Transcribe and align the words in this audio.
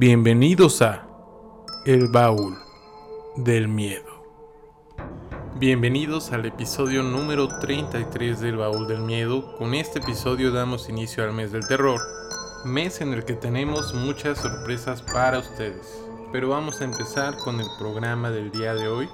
Bienvenidos 0.00 0.80
a 0.80 1.06
El 1.84 2.08
Baúl 2.08 2.56
del 3.36 3.68
Miedo. 3.68 4.24
Bienvenidos 5.56 6.32
al 6.32 6.46
episodio 6.46 7.02
número 7.02 7.48
33 7.58 8.40
del 8.40 8.56
Baúl 8.56 8.88
del 8.88 9.02
Miedo. 9.02 9.58
Con 9.58 9.74
este 9.74 9.98
episodio 9.98 10.52
damos 10.52 10.88
inicio 10.88 11.22
al 11.22 11.34
mes 11.34 11.52
del 11.52 11.68
terror, 11.68 12.00
mes 12.64 13.02
en 13.02 13.12
el 13.12 13.26
que 13.26 13.34
tenemos 13.34 13.92
muchas 13.92 14.38
sorpresas 14.38 15.02
para 15.02 15.38
ustedes. 15.38 16.02
Pero 16.32 16.48
vamos 16.48 16.80
a 16.80 16.84
empezar 16.84 17.36
con 17.36 17.60
el 17.60 17.66
programa 17.78 18.30
del 18.30 18.50
día 18.52 18.72
de 18.72 18.88
hoy. 18.88 19.06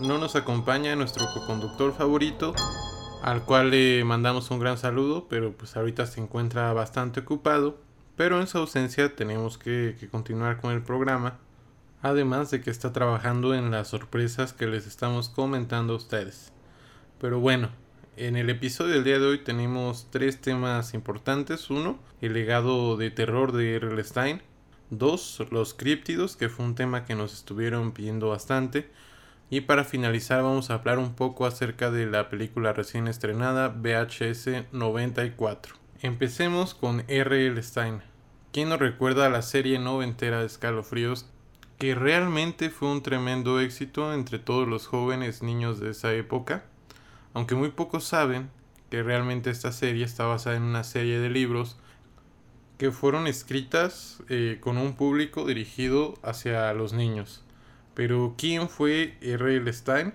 No 0.00 0.18
nos 0.18 0.34
acompaña 0.34 0.96
nuestro 0.96 1.26
co-conductor 1.32 1.94
favorito, 1.94 2.54
al 3.22 3.44
cual 3.44 3.70
le 3.70 4.02
mandamos 4.02 4.50
un 4.50 4.58
gran 4.58 4.78
saludo, 4.78 5.28
pero 5.28 5.56
pues 5.56 5.76
ahorita 5.76 6.06
se 6.06 6.20
encuentra 6.20 6.72
bastante 6.72 7.20
ocupado. 7.20 7.83
Pero 8.16 8.40
en 8.40 8.46
su 8.46 8.58
ausencia 8.58 9.14
tenemos 9.16 9.58
que, 9.58 9.96
continuar 10.10 10.60
con 10.60 10.72
el 10.72 10.82
programa 10.82 11.38
además 12.04 12.50
de 12.50 12.60
que 12.60 12.70
está 12.70 12.92
trabajando 12.92 13.54
en 13.54 13.70
las 13.70 13.88
sorpresas 13.88 14.52
que 14.52 14.66
les 14.66 14.86
estamos 14.86 15.30
comentando 15.30 15.94
a 15.94 15.96
ustedes. 15.96 16.52
Pero 17.18 17.40
bueno, 17.40 17.70
en 18.18 18.36
el 18.36 18.50
episodio 18.50 18.92
del 18.92 19.04
día 19.04 19.18
de 19.18 19.24
hoy 19.24 19.38
tenemos 19.38 20.08
tres 20.10 20.38
temas 20.38 20.92
importantes. 20.92 21.70
Uno, 21.70 21.98
el 22.20 22.34
legado 22.34 22.98
de 22.98 23.10
terror 23.10 23.52
de 23.52 23.76
R.L. 23.76 24.04
Stein. 24.04 24.42
Dos, 24.90 25.42
los 25.50 25.72
críptidos, 25.72 26.36
que 26.36 26.50
fue 26.50 26.66
un 26.66 26.74
tema 26.74 27.06
que 27.06 27.14
nos 27.14 27.32
estuvieron 27.32 27.92
pidiendo 27.92 28.28
bastante. 28.28 28.90
Y 29.48 29.62
para 29.62 29.82
finalizar 29.82 30.42
vamos 30.42 30.68
a 30.68 30.74
hablar 30.74 30.98
un 30.98 31.14
poco 31.14 31.46
acerca 31.46 31.90
de 31.90 32.04
la 32.04 32.28
película 32.28 32.74
recién 32.74 33.08
estrenada 33.08 33.68
VHS 33.68 34.72
94. 34.72 35.83
Empecemos 36.04 36.74
con 36.74 37.02
R.L. 37.08 37.62
Stein. 37.62 38.02
¿Quién 38.52 38.68
nos 38.68 38.78
recuerda 38.78 39.30
la 39.30 39.40
serie 39.40 39.78
noventera 39.78 40.40
de 40.40 40.44
Escalofríos 40.44 41.24
que 41.78 41.94
realmente 41.94 42.68
fue 42.68 42.92
un 42.92 43.02
tremendo 43.02 43.58
éxito 43.58 44.12
entre 44.12 44.38
todos 44.38 44.68
los 44.68 44.86
jóvenes 44.86 45.42
niños 45.42 45.80
de 45.80 45.92
esa 45.92 46.12
época, 46.12 46.66
aunque 47.32 47.54
muy 47.54 47.70
pocos 47.70 48.04
saben 48.04 48.50
que 48.90 49.02
realmente 49.02 49.48
esta 49.48 49.72
serie 49.72 50.04
está 50.04 50.26
basada 50.26 50.56
en 50.56 50.64
una 50.64 50.84
serie 50.84 51.20
de 51.20 51.30
libros 51.30 51.78
que 52.76 52.90
fueron 52.90 53.26
escritas 53.26 54.22
eh, 54.28 54.58
con 54.60 54.76
un 54.76 54.96
público 54.96 55.46
dirigido 55.46 56.18
hacia 56.22 56.70
los 56.74 56.92
niños. 56.92 57.42
Pero 57.94 58.34
¿quién 58.36 58.68
fue 58.68 59.16
R.L. 59.22 59.72
Stein? 59.72 60.12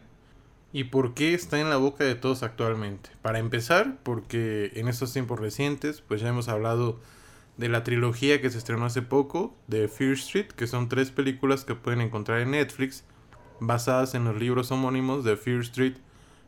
¿Y 0.71 0.85
por 0.85 1.15
qué 1.15 1.33
está 1.33 1.59
en 1.59 1.71
la 1.71 1.77
boca 1.77 2.03
de 2.03 2.13
todos 2.13 2.43
actualmente? 2.43 3.09
Para 3.23 3.39
empezar, 3.39 3.97
porque 4.03 4.71
en 4.75 4.87
estos 4.87 5.11
tiempos 5.11 5.39
recientes, 5.39 6.01
pues 6.01 6.21
ya 6.21 6.29
hemos 6.29 6.47
hablado 6.47 6.99
de 7.57 7.69
la 7.69 7.83
trilogía 7.83 8.39
que 8.39 8.51
se 8.51 8.59
estrenó 8.59 8.85
hace 8.85 9.01
poco, 9.01 9.55
de 9.67 9.87
Fear 9.87 10.13
Street, 10.13 10.47
que 10.47 10.67
son 10.67 10.87
tres 10.87 11.09
películas 11.09 11.65
que 11.65 11.73
pueden 11.73 12.01
encontrar 12.01 12.41
en 12.41 12.51
Netflix, 12.51 13.03
basadas 13.59 14.13
en 14.13 14.25
los 14.25 14.37
libros 14.37 14.71
homónimos 14.71 15.23
de 15.23 15.37
Fear 15.37 15.61
Street, 15.61 15.95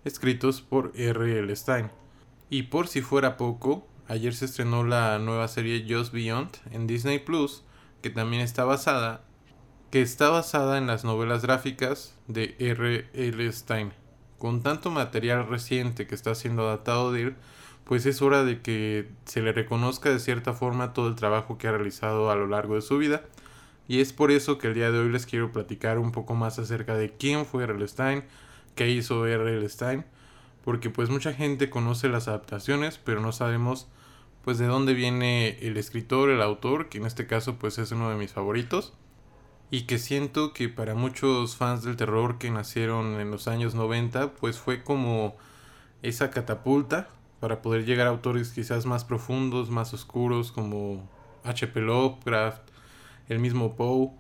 escritos 0.06 0.62
por 0.62 0.92
R.L. 0.96 1.56
Stein. 1.56 1.90
Y 2.52 2.64
por 2.64 2.88
si 2.88 3.02
fuera 3.02 3.38
poco, 3.38 3.88
ayer 4.08 4.36
se 4.36 4.46
estrenó 4.46 4.84
la 4.84 5.18
nueva 5.18 5.48
serie 5.48 5.86
Just 5.90 6.14
Beyond 6.14 6.58
en 6.72 6.86
Disney 6.86 7.18
Plus, 7.18 7.64
que 8.04 8.12
también 8.12 8.44
está 8.44 8.66
basada, 8.66 9.24
que 9.90 10.04
está 10.04 10.30
basada 10.30 10.78
en 10.78 10.86
las 10.86 11.04
novelas 11.04 11.42
gráficas 11.42 12.16
de 12.28 12.56
R.L. 12.60 13.52
Stein. 13.52 14.01
Con 14.42 14.64
tanto 14.64 14.90
material 14.90 15.48
reciente 15.48 16.08
que 16.08 16.16
está 16.16 16.34
siendo 16.34 16.64
adaptado 16.64 17.12
de 17.12 17.22
él, 17.22 17.36
pues 17.84 18.08
es 18.08 18.24
hora 18.24 18.44
de 18.44 18.60
que 18.64 19.08
se 19.26 19.40
le 19.44 19.52
reconozca 19.52 20.10
de 20.10 20.20
cierta 20.20 20.54
forma 20.54 20.94
todo 20.94 21.10
el 21.10 21.16
trabajo 21.16 21.60
que 21.60 21.68
ha 21.68 21.72
realizado 21.72 22.32
a 22.32 22.36
lo 22.36 22.48
largo 22.48 22.74
de 22.74 22.82
su 22.82 22.98
vida. 22.98 23.22
Y 23.88 24.02
es 24.02 24.14
por 24.14 24.32
eso 24.32 24.58
que 24.58 24.66
el 24.66 24.74
día 24.74 24.90
de 24.90 24.98
hoy 24.98 25.12
les 25.12 25.28
quiero 25.28 25.52
platicar 25.52 26.00
un 26.00 26.12
poco 26.12 26.34
más 26.34 26.58
acerca 26.58 26.96
de 26.96 27.12
quién 27.12 27.46
fue 27.46 27.66
R.L. 27.66 27.88
Stein, 27.88 28.24
qué 28.74 28.90
hizo 28.90 29.28
R.L. 29.28 29.70
Stein, 29.70 30.06
porque 30.66 30.90
pues 30.90 31.12
mucha 31.12 31.34
gente 31.34 31.70
conoce 31.70 32.10
las 32.10 32.28
adaptaciones, 32.28 32.98
pero 32.98 33.22
no 33.22 33.34
sabemos 33.34 33.90
pues 34.44 34.58
de 34.58 34.66
dónde 34.66 34.96
viene 34.96 35.60
el 35.62 35.78
escritor, 35.78 36.32
el 36.32 36.42
autor, 36.42 36.90
que 36.90 36.98
en 36.98 37.06
este 37.06 37.28
caso 37.28 37.60
pues 37.60 37.78
es 37.78 37.92
uno 37.92 38.10
de 38.10 38.16
mis 38.16 38.32
favoritos, 38.32 38.94
y 39.72 39.84
que 39.84 39.98
siento 39.98 40.52
que 40.52 40.68
para 40.68 40.96
muchos 40.96 41.56
fans 41.56 41.84
del 41.84 41.96
terror 41.96 42.38
que 42.38 42.52
nacieron 42.52 43.22
en 43.22 43.32
los 43.32 43.48
años 43.48 43.74
90, 43.74 44.34
pues 44.34 44.60
fue 44.60 44.84
como 44.84 45.38
esa 46.02 46.30
catapulta 46.30 47.08
para 47.40 47.62
poder 47.62 47.86
llegar 47.86 48.06
a 48.08 48.10
autores 48.10 48.52
quizás 48.52 48.86
más 48.86 49.06
profundos, 49.06 49.70
más 49.70 49.94
oscuros 49.94 50.52
como 50.52 51.10
H.P. 51.46 51.80
Lovecraft, 51.80 52.62
el 53.30 53.40
mismo 53.40 53.78
Poe, 53.78 54.12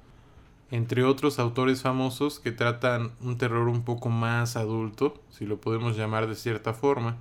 entre 0.72 1.03
otros 1.03 1.38
autores 1.38 1.81
famosos 1.81 2.40
que 2.40 2.53
tratan 2.53 3.11
un 3.19 3.38
terror 3.38 3.67
un 3.67 3.84
poco 3.84 4.07
más 4.07 4.56
adulto, 4.56 5.22
si 5.29 5.45
lo 5.45 5.59
podemos 5.59 5.97
llamar 5.97 6.28
de 6.28 6.35
cierta 6.35 6.73
forma. 6.73 7.17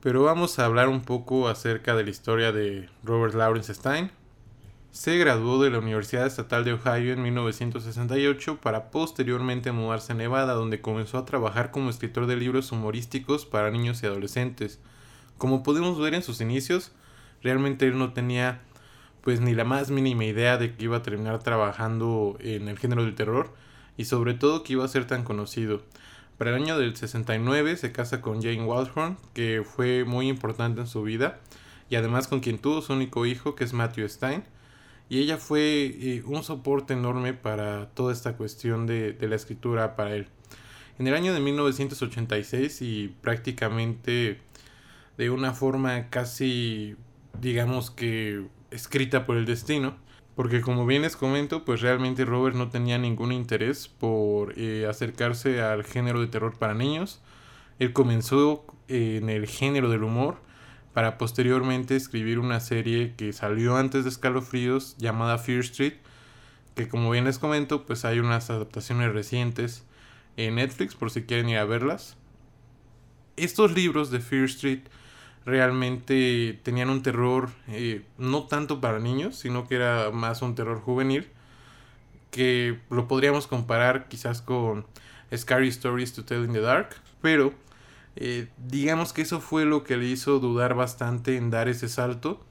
Pero 0.00 0.22
vamos 0.22 0.60
a 0.60 0.66
hablar 0.66 0.88
un 0.88 1.00
poco 1.00 1.48
acerca 1.48 1.96
de 1.96 2.04
la 2.04 2.10
historia 2.10 2.52
de 2.52 2.88
Robert 3.02 3.34
Lawrence 3.34 3.74
Stein, 3.74 4.12
se 4.90 5.18
graduó 5.18 5.62
de 5.62 5.70
la 5.70 5.78
Universidad 5.78 6.26
Estatal 6.26 6.64
de 6.64 6.72
Ohio 6.72 7.12
en 7.12 7.22
1968 7.22 8.58
para 8.60 8.90
posteriormente 8.90 9.70
mudarse 9.70 10.12
a 10.12 10.16
Nevada, 10.16 10.54
donde 10.54 10.80
comenzó 10.80 11.18
a 11.18 11.24
trabajar 11.24 11.70
como 11.70 11.90
escritor 11.90 12.26
de 12.26 12.36
libros 12.36 12.72
humorísticos 12.72 13.46
para 13.46 13.70
niños 13.70 14.02
y 14.02 14.06
adolescentes. 14.06 14.80
Como 15.36 15.62
podemos 15.62 15.98
ver 16.00 16.14
en 16.14 16.22
sus 16.22 16.40
inicios, 16.40 16.92
realmente 17.42 17.86
él 17.86 17.98
no 17.98 18.12
tenía 18.12 18.62
pues 19.22 19.40
ni 19.40 19.54
la 19.54 19.64
más 19.64 19.90
mínima 19.90 20.24
idea 20.24 20.56
de 20.56 20.74
que 20.74 20.84
iba 20.84 20.96
a 20.96 21.02
terminar 21.02 21.42
trabajando 21.42 22.36
en 22.40 22.68
el 22.68 22.78
género 22.78 23.04
del 23.04 23.14
terror 23.14 23.52
y 23.96 24.06
sobre 24.06 24.34
todo 24.34 24.62
que 24.62 24.72
iba 24.72 24.84
a 24.84 24.88
ser 24.88 25.06
tan 25.06 25.22
conocido. 25.22 25.82
Para 26.38 26.50
el 26.50 26.62
año 26.62 26.78
del 26.78 26.96
69 26.96 27.76
se 27.76 27.92
casa 27.92 28.20
con 28.22 28.40
Jane 28.40 28.62
Waldhorn, 28.62 29.18
que 29.34 29.64
fue 29.64 30.04
muy 30.04 30.28
importante 30.28 30.80
en 30.80 30.86
su 30.86 31.02
vida, 31.02 31.40
y 31.90 31.96
además 31.96 32.28
con 32.28 32.40
quien 32.40 32.58
tuvo 32.58 32.80
su 32.80 32.92
único 32.92 33.26
hijo, 33.26 33.54
que 33.54 33.64
es 33.64 33.72
Matthew 33.72 34.08
Stein, 34.08 34.44
y 35.08 35.20
ella 35.20 35.38
fue 35.38 35.86
eh, 35.86 36.22
un 36.26 36.42
soporte 36.42 36.92
enorme 36.92 37.32
para 37.32 37.88
toda 37.90 38.12
esta 38.12 38.36
cuestión 38.36 38.86
de, 38.86 39.16
la 39.20 39.36
escritura 39.36 39.96
para 39.96 40.14
él. 40.14 40.28
En 40.98 41.06
el 41.06 41.14
año 41.14 41.32
de 41.32 41.40
1986 41.40 42.82
y 42.82 43.08
prácticamente 43.20 44.40
de 45.16 45.30
una 45.30 45.52
forma 45.52 46.10
casi, 46.10 46.96
digamos 47.40 47.90
que 47.90 48.44
escrita 48.70 49.24
por 49.24 49.36
el 49.36 49.46
destino, 49.46 49.96
porque 50.34 50.60
como 50.60 50.86
bien 50.86 51.02
les 51.02 51.16
comento, 51.16 51.64
pues 51.64 51.80
realmente 51.80 52.24
Robert 52.24 52.54
no 52.54 52.68
tenía 52.68 52.98
ningún 52.98 53.32
interés 53.32 53.88
por 53.88 54.54
eh, 54.56 54.86
acercarse 54.88 55.62
al 55.62 55.84
género 55.84 56.20
de 56.20 56.28
terror 56.28 56.56
para 56.58 56.74
niños. 56.74 57.20
Él 57.78 57.92
comenzó 57.92 58.64
eh, 58.88 59.18
en 59.22 59.30
el 59.30 59.46
género 59.46 59.88
del 59.88 60.04
humor 60.04 60.47
para 60.98 61.16
posteriormente 61.16 61.94
escribir 61.94 62.40
una 62.40 62.58
serie 62.58 63.14
que 63.16 63.32
salió 63.32 63.76
antes 63.76 64.02
de 64.02 64.10
Escalofríos 64.10 64.96
llamada 64.98 65.38
Fear 65.38 65.60
Street, 65.60 65.92
que 66.74 66.88
como 66.88 67.12
bien 67.12 67.24
les 67.24 67.38
comento, 67.38 67.86
pues 67.86 68.04
hay 68.04 68.18
unas 68.18 68.50
adaptaciones 68.50 69.12
recientes 69.12 69.84
en 70.36 70.56
Netflix 70.56 70.96
por 70.96 71.12
si 71.12 71.22
quieren 71.22 71.50
ir 71.50 71.58
a 71.58 71.64
verlas. 71.64 72.16
Estos 73.36 73.74
libros 73.76 74.10
de 74.10 74.18
Fear 74.18 74.46
Street 74.46 74.80
realmente 75.46 76.58
tenían 76.64 76.90
un 76.90 77.04
terror 77.04 77.50
eh, 77.68 78.02
no 78.18 78.48
tanto 78.48 78.80
para 78.80 78.98
niños, 78.98 79.36
sino 79.36 79.68
que 79.68 79.76
era 79.76 80.10
más 80.10 80.42
un 80.42 80.56
terror 80.56 80.80
juvenil, 80.80 81.28
que 82.32 82.80
lo 82.90 83.06
podríamos 83.06 83.46
comparar 83.46 84.08
quizás 84.08 84.42
con 84.42 84.84
Scary 85.32 85.68
Stories 85.68 86.12
to 86.12 86.24
Tell 86.24 86.44
in 86.44 86.54
the 86.54 86.60
Dark, 86.60 86.96
pero 87.22 87.54
eh, 88.20 88.48
digamos 88.66 89.12
que 89.12 89.22
eso 89.22 89.40
fue 89.40 89.64
lo 89.64 89.84
que 89.84 89.96
le 89.96 90.06
hizo 90.06 90.40
dudar 90.40 90.74
bastante 90.74 91.36
en 91.36 91.50
dar 91.50 91.68
ese 91.68 91.88
salto 91.88 92.44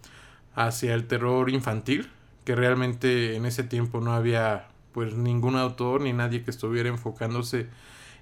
hacia 0.56 0.94
el 0.94 1.08
terror 1.08 1.50
infantil, 1.50 2.10
que 2.46 2.56
realmente 2.56 3.36
en 3.36 3.46
ese 3.46 3.64
tiempo 3.64 4.00
no 4.00 4.14
había 4.14 4.70
pues 4.94 5.14
ningún 5.16 5.58
autor 5.58 6.00
ni 6.00 6.14
nadie 6.14 6.42
que 6.42 6.52
estuviera 6.52 6.88
enfocándose 6.88 7.68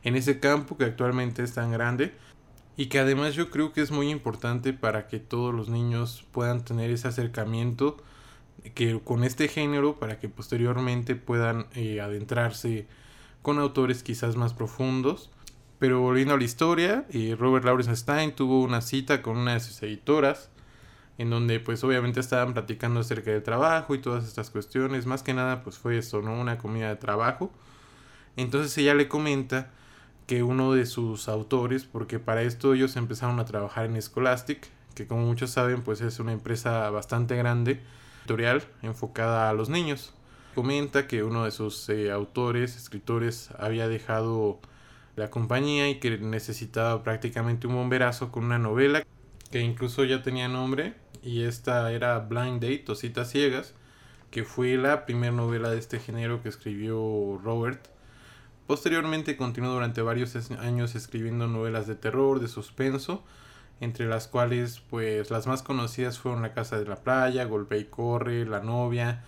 en 0.04 0.16
ese 0.16 0.40
campo 0.40 0.75
que 0.75 0.86
actualmente 0.86 1.44
es 1.44 1.54
tan 1.54 1.72
grande 1.72 2.16
y 2.78 2.88
que 2.88 2.98
además 2.98 3.36
yo 3.36 3.52
creo 3.52 3.74
que 3.74 3.81
es 3.81 3.92
muy 3.92 4.10
importante 4.10 4.74
para 4.74 5.08
que 5.08 5.19
todos 5.19 5.54
los 5.54 5.69
niños 5.69 6.25
puedan 6.31 6.66
tener 6.66 6.90
ese 6.90 7.08
acercamiento 7.08 7.98
que 8.74 9.00
con 9.04 9.24
este 9.24 9.50
género 9.50 10.00
para 10.00 10.19
que 10.19 10.30
posteriormente 10.30 11.16
puedan 11.16 11.68
eh, 11.75 12.02
adentrarse 12.02 12.88
con 13.44 13.60
autores 13.60 14.02
quizás 14.02 14.36
más 14.36 14.56
profundos 14.56 15.30
pero 15.80 16.00
volviendo 16.00 16.33
a 16.33 16.38
la 16.38 16.44
historia, 16.44 17.06
eh, 17.12 17.36
Robert 17.38 17.66
Lawrence 17.66 17.95
Stein 17.95 18.33
tuvo 18.33 18.63
una 18.63 18.81
cita 18.81 19.22
con 19.22 19.38
una 19.38 19.54
de 19.54 19.60
sus 19.60 19.81
editoras, 19.83 20.50
en 21.18 21.30
donde 21.30 21.60
pues 21.60 21.83
obviamente 21.83 22.19
estaban 22.19 22.54
platicando 22.54 23.00
acerca 23.01 23.31
del 23.31 23.44
trabajo 23.44 23.95
y 23.95 24.00
todas 24.00 24.25
estas 24.25 24.50
cuestiones. 24.50 25.06
Más 25.06 25.24
que 25.24 25.33
nada 25.33 25.63
pues 25.63 25.77
fue 25.77 25.98
esto, 25.98 26.22
¿no? 26.22 26.39
Una 26.39 26.57
comida 26.57 26.89
de 26.89 26.95
trabajo. 26.95 27.51
Entonces 28.38 28.77
ella 28.77 28.94
le 28.95 29.07
comenta 29.07 29.72
que 30.27 30.44
uno 30.44 30.74
de 30.74 30.86
sus 30.86 31.30
autores, 31.30 31.86
porque 31.86 32.19
para 32.19 32.42
esto 32.42 32.74
ellos 32.74 32.95
empezaron 32.95 33.39
a 33.39 33.45
trabajar 33.45 33.86
en 33.86 34.01
Scholastic, 34.01 34.69
que 34.95 35.07
como 35.07 35.25
muchos 35.25 35.51
saben 35.51 35.83
pues 35.83 36.01
es 36.01 36.19
una 36.19 36.31
empresa 36.33 36.89
bastante 36.89 37.36
grande, 37.36 37.81
editorial, 38.21 38.63
enfocada 38.81 39.50
a 39.50 39.54
los 39.54 39.69
niños. 39.69 40.13
comenta 40.56 41.06
que 41.07 41.24
uno 41.24 41.44
de 41.44 41.51
sus 41.51 41.89
eh, 41.89 42.12
autores, 42.12 42.78
escritores, 42.78 43.50
había 43.60 43.89
dejado 43.89 44.62
la 45.16 45.30
compañía 45.30 45.90
y 45.90 46.00
que 46.00 46.18
necesitaba 46.18 47.04
prácticamente 47.04 47.68
un 47.68 47.76
bomberazo 47.76 48.32
con 48.32 48.46
una 48.46 48.60
novela 48.60 49.04
que 49.52 49.62
incluso 49.62 50.04
ya 50.04 50.22
tenía 50.22 50.48
nombre 50.48 50.96
y 51.24 51.44
esta 51.44 51.92
era 51.92 52.20
Blind 52.20 52.62
Date 52.62 52.86
o 52.90 52.96
Ciegas, 52.96 53.74
que 54.30 54.44
fue 54.44 54.78
la 54.78 55.06
primera 55.06 55.32
novela 55.32 55.70
de 55.72 55.80
este 55.80 56.00
género 56.00 56.44
que 56.44 56.50
escribió 56.50 57.40
Robert. 57.44 57.88
Posteriormente 58.68 59.38
continuó 59.38 59.72
durante 59.72 60.02
varios 60.02 60.36
años 60.52 60.96
escribiendo 60.96 61.48
novelas 61.48 61.88
de 61.88 61.96
terror, 61.96 62.40
de 62.40 62.48
suspenso, 62.48 63.24
entre 63.80 64.08
las 64.08 64.28
cuales 64.28 64.82
pues 64.90 65.32
las 65.32 65.48
más 65.48 65.64
conocidas 65.64 66.20
fueron 66.20 66.42
La 66.42 66.54
Casa 66.54 66.78
de 66.78 66.86
la 66.86 66.98
Playa, 66.98 67.46
Golpe 67.46 67.78
y 67.78 67.86
Corre, 67.86 68.46
La 68.46 68.60
Novia, 68.60 69.24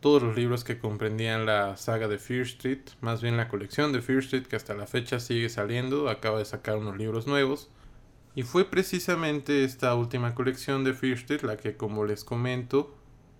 todos 0.00 0.22
los 0.22 0.36
libros 0.36 0.64
que 0.64 0.78
comprendían 0.78 1.46
la 1.46 1.76
saga 1.76 2.08
de 2.08 2.18
Fear 2.18 2.42
Street, 2.42 2.80
más 3.00 3.22
bien 3.22 3.36
la 3.36 3.48
colección 3.48 3.92
de 3.92 4.02
Fear 4.02 4.20
Street 4.20 4.46
que 4.46 4.56
hasta 4.56 4.74
la 4.74 4.86
fecha 4.86 5.20
sigue 5.20 5.48
saliendo, 5.48 6.08
acaba 6.08 6.38
de 6.38 6.44
sacar 6.44 6.76
unos 6.76 6.96
libros 6.96 7.26
nuevos. 7.26 7.70
Y 8.34 8.42
fue 8.42 8.64
precisamente 8.64 9.64
esta 9.64 9.94
última 9.94 10.34
colección 10.34 10.84
de 10.84 10.94
Fear 10.94 11.14
Street 11.14 11.42
la 11.42 11.56
que 11.56 11.76
como 11.76 12.04
les 12.04 12.24
comento 12.24 12.96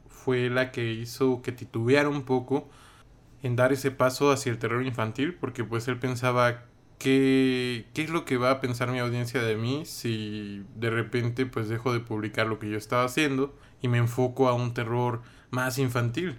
fue 0.09 0.51
la 0.51 0.71
que 0.73 0.93
hizo 0.93 1.43
que 1.43 1.53
titubeara 1.53 2.09
un 2.09 2.25
poco 2.25 2.69
en 3.43 3.57
dar 3.57 3.73
ese 3.73 3.91
paso 3.91 4.31
hacia 4.31 4.53
el 4.53 4.59
terror 4.59 4.85
infantil 4.85 5.35
porque 5.35 5.65
pues 5.65 5.89
él 5.89 5.99
pensaba 5.99 6.65
¿Qué, 7.01 7.87
¿Qué 7.95 8.03
es 8.03 8.11
lo 8.11 8.27
que 8.27 8.37
va 8.37 8.51
a 8.51 8.61
pensar 8.61 8.91
mi 8.91 8.99
audiencia 8.99 9.41
de 9.43 9.57
mí 9.57 9.87
si 9.87 10.67
de 10.77 10.91
repente 10.91 11.47
pues 11.47 11.71
dejo 11.71 11.95
de 11.95 12.01
publicar 12.01 12.47
lo 12.47 12.59
que 12.59 12.69
yo 12.69 12.77
estaba 12.77 13.05
haciendo 13.05 13.57
y 13.81 13.89
me 13.89 13.97
enfoco 13.97 14.49
a 14.49 14.53
un 14.53 14.75
terror 14.75 15.23
más 15.51 15.79
infantil? 15.79 16.37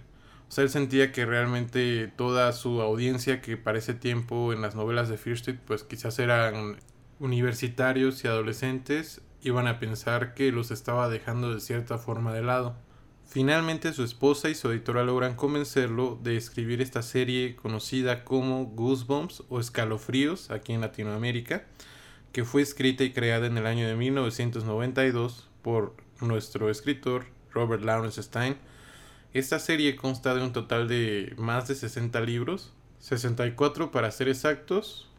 O 0.54 0.60
él 0.60 0.68
sentía 0.68 1.12
que 1.12 1.24
realmente 1.24 2.12
toda 2.14 2.52
su 2.52 2.82
audiencia 2.82 3.40
que 3.40 3.56
para 3.56 3.78
ese 3.78 3.94
tiempo 3.94 4.52
en 4.52 4.60
las 4.60 4.74
novelas 4.74 5.08
de 5.08 5.14
Street 5.14 5.58
pues 5.66 5.82
quizás 5.82 6.18
eran 6.18 6.76
universitarios 7.20 8.22
y 8.22 8.28
adolescentes 8.28 9.22
iban 9.40 9.66
a 9.66 9.78
pensar 9.78 10.34
que 10.34 10.52
los 10.52 10.70
estaba 10.70 11.08
dejando 11.08 11.54
de 11.54 11.60
cierta 11.60 11.96
forma 11.96 12.34
de 12.34 12.42
lado. 12.42 12.76
Finalmente 13.24 13.94
su 13.94 14.04
esposa 14.04 14.50
y 14.50 14.54
su 14.54 14.70
editora 14.70 15.04
logran 15.04 15.36
convencerlo 15.36 16.18
de 16.22 16.36
escribir 16.36 16.82
esta 16.82 17.00
serie 17.00 17.56
conocida 17.56 18.22
como 18.24 18.66
Goosebumps 18.66 19.44
o 19.48 19.58
Escalofríos 19.58 20.50
aquí 20.50 20.74
en 20.74 20.82
Latinoamérica, 20.82 21.64
que 22.32 22.44
fue 22.44 22.60
escrita 22.60 23.04
y 23.04 23.12
creada 23.14 23.46
en 23.46 23.56
el 23.56 23.66
año 23.66 23.88
de 23.88 23.96
1992 23.96 25.48
por 25.62 25.96
nuestro 26.20 26.68
escritor 26.68 27.24
Robert 27.52 27.82
Lawrence 27.82 28.22
Stein. 28.22 28.56
Esta 29.34 29.58
serie 29.58 29.96
consta 29.96 30.34
de 30.34 30.42
un 30.42 30.52
total 30.52 30.88
de 30.88 31.34
más 31.38 31.68
de 31.68 31.74
60 31.74 32.20
libros, 32.20 32.72
64 32.98 33.90
para 33.90 34.10
ser 34.10 34.28
exactos, 34.28 35.10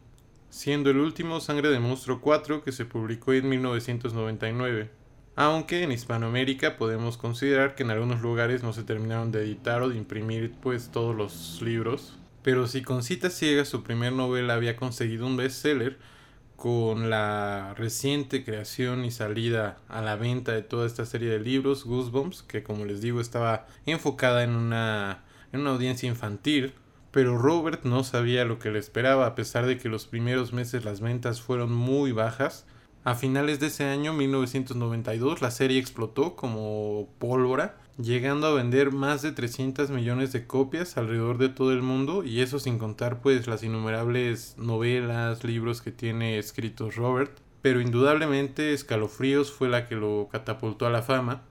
siendo 0.50 0.90
el 0.90 0.98
último 0.98 1.40
Sangre 1.40 1.68
de 1.68 1.80
Monstruo 1.80 2.20
4 2.20 2.62
que 2.62 2.72
se 2.72 2.84
publicó 2.84 3.32
en 3.32 3.48
1999 3.48 5.04
aunque 5.36 5.82
en 5.82 5.92
Hispanoamérica 5.92 6.76
podemos 6.76 7.16
considerar 7.16 7.74
que 7.74 7.82
en 7.82 7.90
algunos 7.90 8.20
lugares 8.20 8.62
no 8.62 8.72
se 8.72 8.84
terminaron 8.84 9.32
de 9.32 9.42
editar 9.42 9.82
o 9.82 9.88
de 9.88 9.96
imprimir 9.96 10.52
pues 10.62 10.90
todos 10.90 11.14
los 11.14 11.60
libros. 11.60 12.18
Pero 12.42 12.66
si 12.68 12.82
con 12.82 13.02
Citas 13.02 13.32
Ciegas 13.34 13.68
su 13.68 13.82
primer 13.82 14.12
novela 14.12 14.54
había 14.54 14.76
conseguido 14.76 15.26
un 15.26 15.36
bestseller, 15.36 15.98
con 16.56 17.10
la 17.10 17.74
reciente 17.76 18.44
creación 18.44 19.04
y 19.04 19.10
salida 19.10 19.78
a 19.88 20.00
la 20.00 20.16
venta 20.16 20.52
de 20.52 20.62
toda 20.62 20.86
esta 20.86 21.04
serie 21.04 21.30
de 21.30 21.40
libros, 21.40 21.84
Goosebumps, 21.84 22.42
que 22.42 22.62
como 22.62 22.84
les 22.84 23.00
digo 23.00 23.20
estaba 23.20 23.66
enfocada 23.86 24.44
en 24.44 24.50
una, 24.50 25.24
en 25.52 25.60
una 25.60 25.70
audiencia 25.70 26.08
infantil, 26.08 26.74
pero 27.10 27.38
Robert 27.38 27.84
no 27.84 28.02
sabía 28.02 28.44
lo 28.44 28.58
que 28.58 28.70
le 28.70 28.78
esperaba 28.78 29.26
a 29.26 29.34
pesar 29.34 29.66
de 29.66 29.78
que 29.78 29.88
los 29.88 30.06
primeros 30.06 30.52
meses 30.52 30.84
las 30.84 31.00
ventas 31.00 31.40
fueron 31.40 31.72
muy 31.72 32.12
bajas. 32.12 32.66
A 33.04 33.14
finales 33.14 33.60
de 33.60 33.66
ese 33.66 33.84
año, 33.84 34.12
1992, 34.14 35.42
la 35.42 35.50
serie 35.50 35.78
explotó 35.78 36.34
como 36.34 37.08
pólvora, 37.18 37.76
llegando 37.98 38.48
a 38.48 38.54
vender 38.54 38.90
más 38.90 39.22
de 39.22 39.32
300 39.32 39.90
millones 39.90 40.32
de 40.32 40.46
copias 40.46 40.96
alrededor 40.96 41.38
de 41.38 41.48
todo 41.48 41.72
el 41.72 41.82
mundo 41.82 42.24
y 42.24 42.40
eso 42.40 42.58
sin 42.58 42.78
contar 42.78 43.20
pues 43.20 43.46
las 43.46 43.62
innumerables 43.62 44.56
novelas, 44.58 45.44
libros 45.44 45.80
que 45.80 45.92
tiene 45.92 46.38
escritos 46.38 46.96
Robert. 46.96 47.38
Pero 47.62 47.80
indudablemente 47.80 48.74
Escalofríos 48.74 49.52
fue 49.52 49.68
la 49.68 49.86
que 49.86 49.94
lo 49.94 50.28
catapultó 50.30 50.86
a 50.86 50.90
la 50.90 51.02
fama 51.02 51.42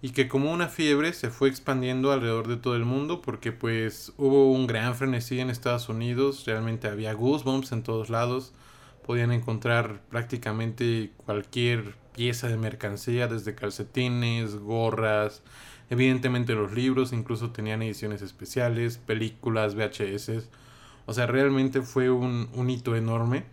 y 0.00 0.10
que 0.10 0.28
como 0.28 0.52
una 0.52 0.68
fiebre 0.68 1.12
se 1.12 1.30
fue 1.30 1.48
expandiendo 1.48 2.12
alrededor 2.12 2.46
de 2.46 2.56
todo 2.56 2.76
el 2.76 2.84
mundo 2.84 3.20
porque 3.20 3.52
pues 3.52 4.12
hubo 4.16 4.52
un 4.52 4.66
gran 4.66 4.94
frenesí 4.94 5.40
en 5.40 5.50
Estados 5.50 5.88
Unidos, 5.88 6.44
realmente 6.46 6.88
había 6.88 7.14
goosebumps 7.14 7.72
en 7.72 7.82
todos 7.82 8.10
lados 8.10 8.52
podían 9.04 9.32
encontrar 9.32 10.00
prácticamente 10.10 11.12
cualquier 11.16 11.94
pieza 12.14 12.48
de 12.48 12.56
mercancía, 12.56 13.28
desde 13.28 13.54
calcetines, 13.54 14.56
gorras, 14.56 15.42
evidentemente 15.90 16.54
los 16.54 16.72
libros, 16.72 17.12
incluso 17.12 17.50
tenían 17.50 17.82
ediciones 17.82 18.22
especiales, 18.22 18.98
películas, 18.98 19.74
VHS. 19.74 20.48
O 21.06 21.12
sea, 21.12 21.26
realmente 21.26 21.82
fue 21.82 22.10
un, 22.10 22.48
hito 22.70 22.96
enorme. 22.96 23.44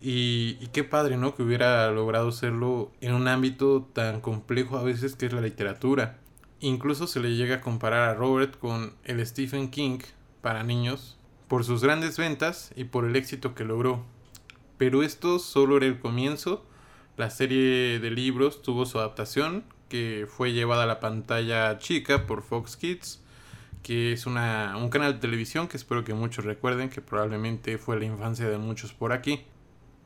Y, 0.00 0.58
y, 0.60 0.68
qué 0.68 0.84
padre, 0.84 1.16
¿no? 1.16 1.34
Que 1.34 1.42
hubiera 1.42 1.90
logrado 1.90 2.28
hacerlo 2.28 2.92
en 3.00 3.14
un 3.14 3.26
ámbito 3.26 3.88
tan 3.92 4.20
complejo 4.20 4.76
a 4.76 4.84
veces 4.84 5.16
que 5.16 5.26
es 5.26 5.32
la 5.32 5.40
literatura. 5.40 6.18
Incluso 6.60 7.06
se 7.06 7.20
le 7.20 7.34
llega 7.34 7.56
a 7.56 7.60
comparar 7.60 8.08
a 8.08 8.14
Robert 8.14 8.58
con 8.58 8.92
el 9.04 9.24
Stephen 9.26 9.70
King 9.70 9.98
para 10.40 10.62
niños 10.62 11.18
por 11.48 11.64
sus 11.64 11.82
grandes 11.82 12.16
ventas 12.18 12.70
y 12.76 12.84
por 12.84 13.04
el 13.06 13.16
éxito 13.16 13.54
que 13.54 13.64
logró. 13.64 14.04
Pero 14.78 15.02
esto 15.02 15.38
solo 15.40 15.76
era 15.76 15.86
el 15.86 15.98
comienzo. 15.98 16.64
La 17.16 17.30
serie 17.30 17.98
de 17.98 18.10
libros 18.10 18.62
tuvo 18.62 18.86
su 18.86 18.98
adaptación, 18.98 19.64
que 19.88 20.26
fue 20.28 20.52
llevada 20.52 20.84
a 20.84 20.86
la 20.86 21.00
pantalla 21.00 21.78
chica 21.78 22.26
por 22.26 22.42
Fox 22.42 22.76
Kids, 22.76 23.20
que 23.82 24.12
es 24.12 24.26
una, 24.26 24.76
un 24.76 24.88
canal 24.88 25.14
de 25.14 25.18
televisión 25.18 25.66
que 25.66 25.76
espero 25.76 26.04
que 26.04 26.14
muchos 26.14 26.44
recuerden, 26.44 26.90
que 26.90 27.00
probablemente 27.00 27.76
fue 27.76 27.98
la 27.98 28.04
infancia 28.04 28.48
de 28.48 28.58
muchos 28.58 28.92
por 28.92 29.12
aquí, 29.12 29.44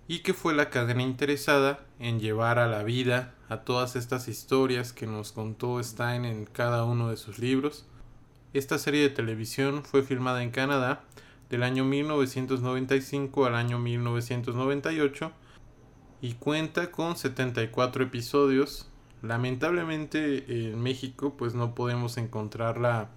y 0.09 0.21
que 0.21 0.35
fue 0.35 0.55
la 0.55 0.71
cadena 0.71 1.03
interesada 1.03 1.85
en 1.99 2.19
llevar 2.19 2.59
a 2.59 2.67
la 2.67 2.83
vida 2.83 3.35
a 3.49 3.59
todas 3.59 3.95
estas 3.95 4.29
historias 4.29 4.93
que 4.93 5.07
nos 5.07 5.33
contó 5.33 5.83
Stein 5.83 6.25
en 6.25 6.47
cada 6.47 6.85
uno 6.85 7.11
de 7.11 7.17
sus 7.17 7.39
libros. 7.39 7.87
Esta 8.55 8.79
serie 8.79 9.03
de 9.03 9.11
televisión 9.11 9.85
fue 9.85 10.03
filmada 10.03 10.43
en 10.43 10.51
Canadá 10.51 11.05
del 11.53 11.65
año 11.65 11.85
1995 11.85 13.45
al 13.45 13.57
año 13.57 13.79
1998 13.79 15.33
y 16.23 16.33
cuenta 16.33 16.91
con 16.91 17.15
74 17.15 18.05
episodios. 18.05 18.89
Lamentablemente 19.21 20.71
en 20.71 20.81
México 20.81 21.35
pues 21.37 21.55
no 21.55 21.75
podemos 21.75 22.17
encontrarla 22.17 23.11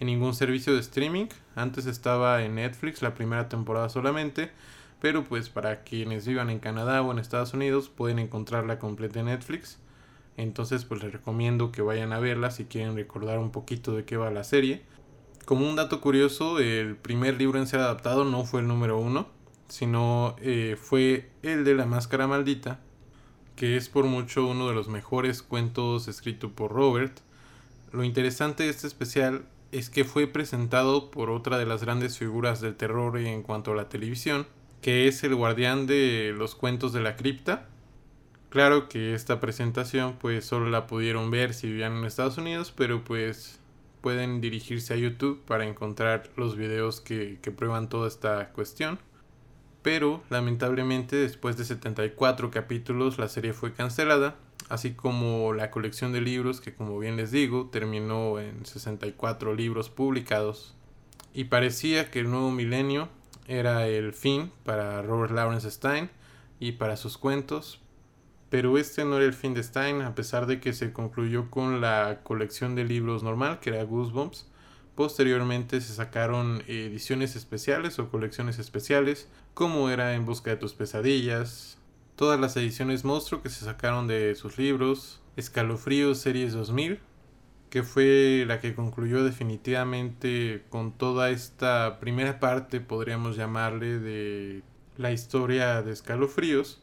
en 0.00 0.08
ningún 0.08 0.34
servicio 0.34 0.74
de 0.74 0.80
streaming. 0.80 1.26
Antes 1.54 1.86
estaba 1.86 2.42
en 2.42 2.56
Netflix 2.56 3.02
la 3.02 3.14
primera 3.14 3.48
temporada 3.48 3.88
solamente, 3.88 4.50
pero 5.00 5.22
pues 5.22 5.48
para 5.48 5.84
quienes 5.84 6.26
vivan 6.26 6.50
en 6.50 6.58
Canadá 6.58 7.02
o 7.02 7.12
en 7.12 7.20
Estados 7.20 7.54
Unidos 7.54 7.88
pueden 7.88 8.18
encontrarla 8.18 8.80
completa 8.80 9.20
en 9.20 9.26
Netflix. 9.26 9.78
Entonces 10.36 10.84
pues 10.84 11.04
les 11.04 11.12
recomiendo 11.12 11.70
que 11.70 11.82
vayan 11.82 12.12
a 12.12 12.18
verla 12.18 12.50
si 12.50 12.64
quieren 12.64 12.96
recordar 12.96 13.38
un 13.38 13.52
poquito 13.52 13.94
de 13.94 14.04
qué 14.04 14.16
va 14.16 14.32
la 14.32 14.42
serie. 14.42 14.82
Como 15.46 15.64
un 15.68 15.76
dato 15.76 16.00
curioso, 16.00 16.58
el 16.58 16.96
primer 16.96 17.38
libro 17.38 17.60
en 17.60 17.68
ser 17.68 17.78
adaptado 17.78 18.24
no 18.24 18.44
fue 18.44 18.62
el 18.62 18.66
número 18.66 18.98
uno, 18.98 19.28
sino 19.68 20.34
eh, 20.40 20.76
fue 20.76 21.30
el 21.44 21.64
de 21.64 21.76
La 21.76 21.86
Máscara 21.86 22.26
Maldita, 22.26 22.80
que 23.54 23.76
es 23.76 23.88
por 23.88 24.06
mucho 24.06 24.44
uno 24.44 24.68
de 24.68 24.74
los 24.74 24.88
mejores 24.88 25.44
cuentos 25.44 26.08
escrito 26.08 26.50
por 26.50 26.72
Robert. 26.72 27.20
Lo 27.92 28.02
interesante 28.02 28.64
de 28.64 28.70
este 28.70 28.88
especial 28.88 29.46
es 29.70 29.88
que 29.88 30.04
fue 30.04 30.26
presentado 30.26 31.12
por 31.12 31.30
otra 31.30 31.58
de 31.58 31.66
las 31.66 31.84
grandes 31.84 32.18
figuras 32.18 32.60
del 32.60 32.74
terror 32.74 33.16
en 33.16 33.44
cuanto 33.44 33.70
a 33.70 33.76
la 33.76 33.88
televisión, 33.88 34.48
que 34.82 35.06
es 35.06 35.22
el 35.22 35.36
guardián 35.36 35.86
de 35.86 36.34
los 36.36 36.56
cuentos 36.56 36.92
de 36.92 37.02
la 37.02 37.14
cripta. 37.14 37.68
Claro 38.48 38.88
que 38.88 39.14
esta 39.14 39.38
presentación 39.38 40.16
pues 40.20 40.44
solo 40.44 40.70
la 40.70 40.88
pudieron 40.88 41.30
ver 41.30 41.54
si 41.54 41.68
vivían 41.68 41.98
en 41.98 42.04
Estados 42.04 42.36
Unidos, 42.36 42.72
pero 42.76 43.04
pues 43.04 43.60
pueden 44.06 44.40
dirigirse 44.40 44.94
a 44.94 44.96
YouTube 44.96 45.42
para 45.46 45.66
encontrar 45.66 46.30
los 46.36 46.54
videos 46.56 47.00
que, 47.00 47.40
prueban 47.56 47.88
toda 47.88 48.06
esta 48.06 48.52
cuestión. 48.52 49.00
Pero 49.82 50.22
lamentablemente 50.30 51.16
después 51.16 51.56
de 51.56 51.64
74 51.64 52.52
capítulos 52.52 53.18
la 53.18 53.26
serie 53.26 53.52
fue 53.52 53.72
cancelada, 53.72 54.36
así 54.68 54.92
como 54.92 55.52
la 55.54 55.72
colección 55.72 56.12
de 56.12 56.20
libros 56.20 56.60
que 56.60 56.72
como 56.72 56.96
bien 57.00 57.16
les 57.16 57.32
digo 57.32 57.68
terminó 57.72 58.38
en 58.38 58.64
64 58.64 59.54
libros 59.54 59.90
publicados. 59.90 60.76
Y 61.34 61.46
parecía 61.46 62.08
que 62.08 62.20
el 62.20 62.30
nuevo 62.30 62.52
milenio 62.52 63.08
era 63.48 63.88
el 63.88 64.12
fin 64.12 64.52
para 64.62 65.02
Robert 65.02 65.32
Lawrence 65.32 65.68
Stein 65.68 66.10
y 66.60 66.70
para 66.70 66.96
sus 66.96 67.18
cuentos, 67.18 67.80
pero 68.50 68.78
este 68.78 69.04
no 69.04 69.16
era 69.16 69.26
el 69.26 69.34
fin 69.34 69.54
de 69.54 69.62
Stein, 69.62 70.02
a 70.02 70.14
pesar 70.14 70.46
de 70.46 70.60
que 70.60 70.72
se 70.72 70.92
concluyó 70.92 71.50
con 71.50 71.80
la 71.80 72.20
colección 72.22 72.74
de 72.74 72.84
libros 72.84 73.22
normal, 73.22 73.60
que 73.60 73.70
era 73.70 73.82
Goosebumps, 73.84 74.46
Posteriormente 74.96 75.82
se 75.82 75.92
sacaron 75.92 76.62
ediciones 76.66 77.36
especiales 77.36 77.98
o 77.98 78.08
colecciones 78.08 78.58
especiales, 78.58 79.28
como 79.52 79.90
era 79.90 80.14
En 80.14 80.24
Busca 80.24 80.48
de 80.48 80.56
tus 80.56 80.72
Pesadillas, 80.72 81.76
todas 82.16 82.40
las 82.40 82.56
ediciones 82.56 83.04
monstruo 83.04 83.42
que 83.42 83.50
se 83.50 83.66
sacaron 83.66 84.06
de 84.06 84.34
sus 84.36 84.56
libros, 84.56 85.20
Escalofrío 85.36 86.14
Series 86.14 86.54
2000, 86.54 86.98
que 87.68 87.82
fue 87.82 88.44
la 88.46 88.58
que 88.58 88.74
concluyó 88.74 89.22
definitivamente 89.22 90.64
con 90.70 90.92
toda 90.92 91.28
esta 91.28 92.00
primera 92.00 92.40
parte, 92.40 92.80
podríamos 92.80 93.36
llamarle, 93.36 93.98
de 93.98 94.62
la 94.96 95.12
historia 95.12 95.82
de 95.82 95.92
Escalofríos, 95.92 96.80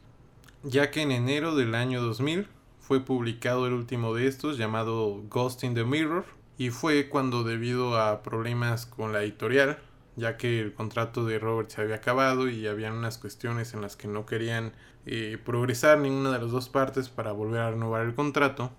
ya 0.64 0.90
que 0.90 1.02
en 1.02 1.12
enero 1.12 1.54
del 1.54 1.74
año 1.74 2.02
2000 2.02 2.48
fue 2.80 3.04
publicado 3.04 3.66
el 3.66 3.74
último 3.74 4.14
de 4.14 4.26
estos 4.26 4.58
llamado 4.58 5.22
Ghost 5.28 5.62
in 5.64 5.74
the 5.74 5.84
Mirror, 5.84 6.24
y 6.56 6.70
fue 6.70 7.08
cuando 7.08 7.44
debido 7.44 8.00
a 8.00 8.22
problemas 8.22 8.86
con 8.86 9.12
la 9.12 9.22
editorial, 9.22 9.78
ya 10.16 10.36
que 10.36 10.60
el 10.60 10.72
contrato 10.72 11.24
de 11.24 11.38
Robert 11.38 11.70
se 11.70 11.82
había 11.82 11.96
acabado 11.96 12.48
y 12.48 12.66
había 12.66 12.92
unas 12.92 13.18
cuestiones 13.18 13.74
en 13.74 13.80
las 13.80 13.96
que 13.96 14.08
no 14.08 14.26
querían 14.26 14.72
eh, 15.06 15.38
progresar 15.44 15.98
ninguna 15.98 16.30
de 16.32 16.38
las 16.38 16.50
dos 16.50 16.68
partes 16.68 17.08
para 17.08 17.32
volver 17.32 17.60
a 17.60 17.70
renovar 17.70 18.06
el 18.06 18.14
contrato. 18.14 18.72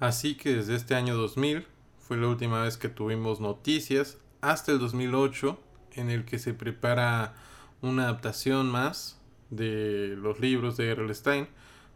Así 0.00 0.36
que 0.36 0.54
desde 0.56 0.74
este 0.74 0.94
año 0.94 1.14
2000 1.16 1.66
fue 1.98 2.16
la 2.16 2.28
última 2.28 2.62
vez 2.62 2.76
que 2.76 2.88
tuvimos 2.88 3.40
noticias 3.40 4.18
hasta 4.40 4.72
el 4.72 4.78
2008 4.78 5.60
en 5.92 6.10
el 6.10 6.24
que 6.24 6.38
se 6.38 6.54
prepara 6.54 7.34
una 7.82 8.04
adaptación 8.04 8.70
más 8.70 9.21
de 9.52 10.16
los 10.18 10.40
libros 10.40 10.76
de 10.76 10.90
R.L. 10.90 11.14
Stein, 11.14 11.46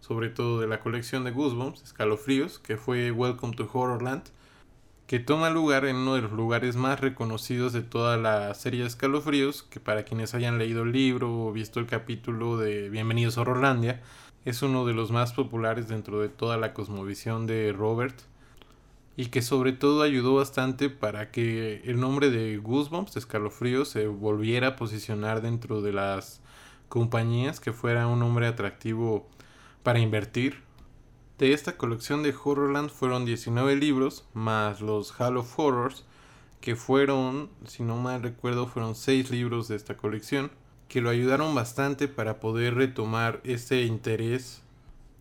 sobre 0.00 0.28
todo 0.28 0.60
de 0.60 0.68
la 0.68 0.80
colección 0.80 1.24
de 1.24 1.32
Goosebumps, 1.32 1.82
Escalofríos, 1.82 2.58
que 2.58 2.76
fue 2.76 3.10
Welcome 3.10 3.56
to 3.56 3.68
Horrorland, 3.72 4.24
que 5.06 5.20
toma 5.20 5.50
lugar 5.50 5.84
en 5.86 5.96
uno 5.96 6.16
de 6.16 6.22
los 6.22 6.32
lugares 6.32 6.76
más 6.76 7.00
reconocidos 7.00 7.72
de 7.72 7.82
toda 7.82 8.16
la 8.16 8.52
serie 8.54 8.82
de 8.82 8.88
escalofríos, 8.88 9.62
que 9.62 9.80
para 9.80 10.04
quienes 10.04 10.34
hayan 10.34 10.58
leído 10.58 10.82
el 10.82 10.92
libro 10.92 11.46
o 11.46 11.52
visto 11.52 11.80
el 11.80 11.86
capítulo 11.86 12.58
de 12.58 12.90
Bienvenidos 12.90 13.38
a 13.38 13.40
Horrorlandia, 13.40 14.02
es 14.44 14.62
uno 14.62 14.84
de 14.84 14.94
los 14.94 15.10
más 15.10 15.32
populares 15.32 15.88
dentro 15.88 16.20
de 16.20 16.28
toda 16.28 16.56
la 16.56 16.74
cosmovisión 16.74 17.46
de 17.46 17.72
Robert 17.72 18.16
y 19.16 19.26
que 19.26 19.42
sobre 19.42 19.72
todo 19.72 20.02
ayudó 20.02 20.34
bastante 20.34 20.90
para 20.90 21.30
que 21.30 21.80
el 21.84 21.98
nombre 21.98 22.30
de 22.30 22.58
Goosebumps, 22.58 23.16
escalofríos, 23.16 23.88
se 23.88 24.06
volviera 24.08 24.68
a 24.68 24.76
posicionar 24.76 25.40
dentro 25.40 25.80
de 25.80 25.92
las 25.92 26.42
compañías, 26.88 27.60
que 27.60 27.72
fuera 27.72 28.06
un 28.06 28.20
nombre 28.20 28.46
atractivo 28.46 29.28
para 29.82 29.98
invertir 29.98 30.66
de 31.38 31.52
esta 31.52 31.76
colección 31.76 32.22
de 32.22 32.34
Horrorland 32.34 32.88
fueron 32.88 33.26
19 33.26 33.76
libros, 33.76 34.24
más 34.32 34.80
los 34.80 35.12
Hall 35.20 35.36
of 35.36 35.58
Horrors, 35.58 36.06
que 36.62 36.76
fueron, 36.76 37.50
si 37.66 37.82
no 37.82 37.96
mal 37.96 38.22
recuerdo, 38.22 38.66
fueron 38.66 38.94
6 38.94 39.30
libros 39.30 39.68
de 39.68 39.76
esta 39.76 39.98
colección, 39.98 40.50
que 40.88 41.02
lo 41.02 41.10
ayudaron 41.10 41.54
bastante 41.54 42.08
para 42.08 42.40
poder 42.40 42.74
retomar 42.74 43.42
ese 43.44 43.82
interés 43.82 44.62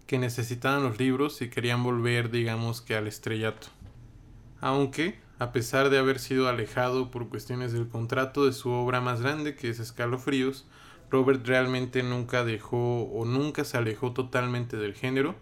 que 0.07 0.17
necesitaban 0.17 0.83
los 0.83 0.99
libros 0.99 1.35
si 1.35 1.49
querían 1.49 1.83
volver, 1.83 2.31
digamos 2.31 2.79
que 2.79 2.95
al 2.95 3.07
estrellato. 3.07 3.67
Aunque, 4.61 5.19
a 5.37 5.51
pesar 5.51 5.89
de 5.89 5.97
haber 5.97 6.19
sido 6.19 6.47
alejado 6.47 7.11
por 7.11 7.27
cuestiones 7.27 7.73
del 7.73 7.89
contrato 7.89 8.45
de 8.45 8.53
su 8.53 8.69
obra 8.69 9.01
más 9.01 9.19
grande, 9.19 9.55
que 9.55 9.69
es 9.69 9.81
Escalofríos, 9.81 10.65
Robert 11.09 11.45
realmente 11.45 12.03
nunca 12.03 12.43
dejó 12.43 13.03
o 13.03 13.25
nunca 13.25 13.63
se 13.63 13.77
alejó 13.77 14.11
totalmente 14.13 14.77
del 14.77 14.93
género, 14.93 15.35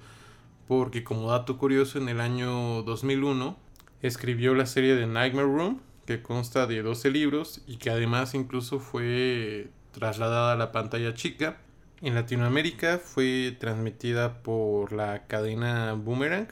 porque 0.67 1.03
como 1.03 1.31
dato 1.31 1.57
curioso 1.57 1.97
en 1.97 2.09
el 2.09 2.19
año 2.19 2.83
2001 2.83 3.57
escribió 4.01 4.53
la 4.53 4.65
serie 4.65 4.95
de 4.95 5.07
Nightmare 5.07 5.47
Room 5.47 5.81
que 6.05 6.21
consta 6.21 6.67
de 6.67 6.81
12 6.81 7.11
libros 7.11 7.61
y 7.65 7.77
que 7.77 7.89
además 7.89 8.33
incluso 8.33 8.79
fue 8.79 9.69
trasladada 9.91 10.53
a 10.53 10.57
la 10.57 10.71
pantalla 10.71 11.13
chica. 11.13 11.57
En 12.01 12.15
Latinoamérica 12.15 12.97
fue 12.97 13.55
transmitida 13.59 14.43
por 14.43 14.91
la 14.91 15.25
cadena 15.27 15.93
Boomerang. 15.93 16.49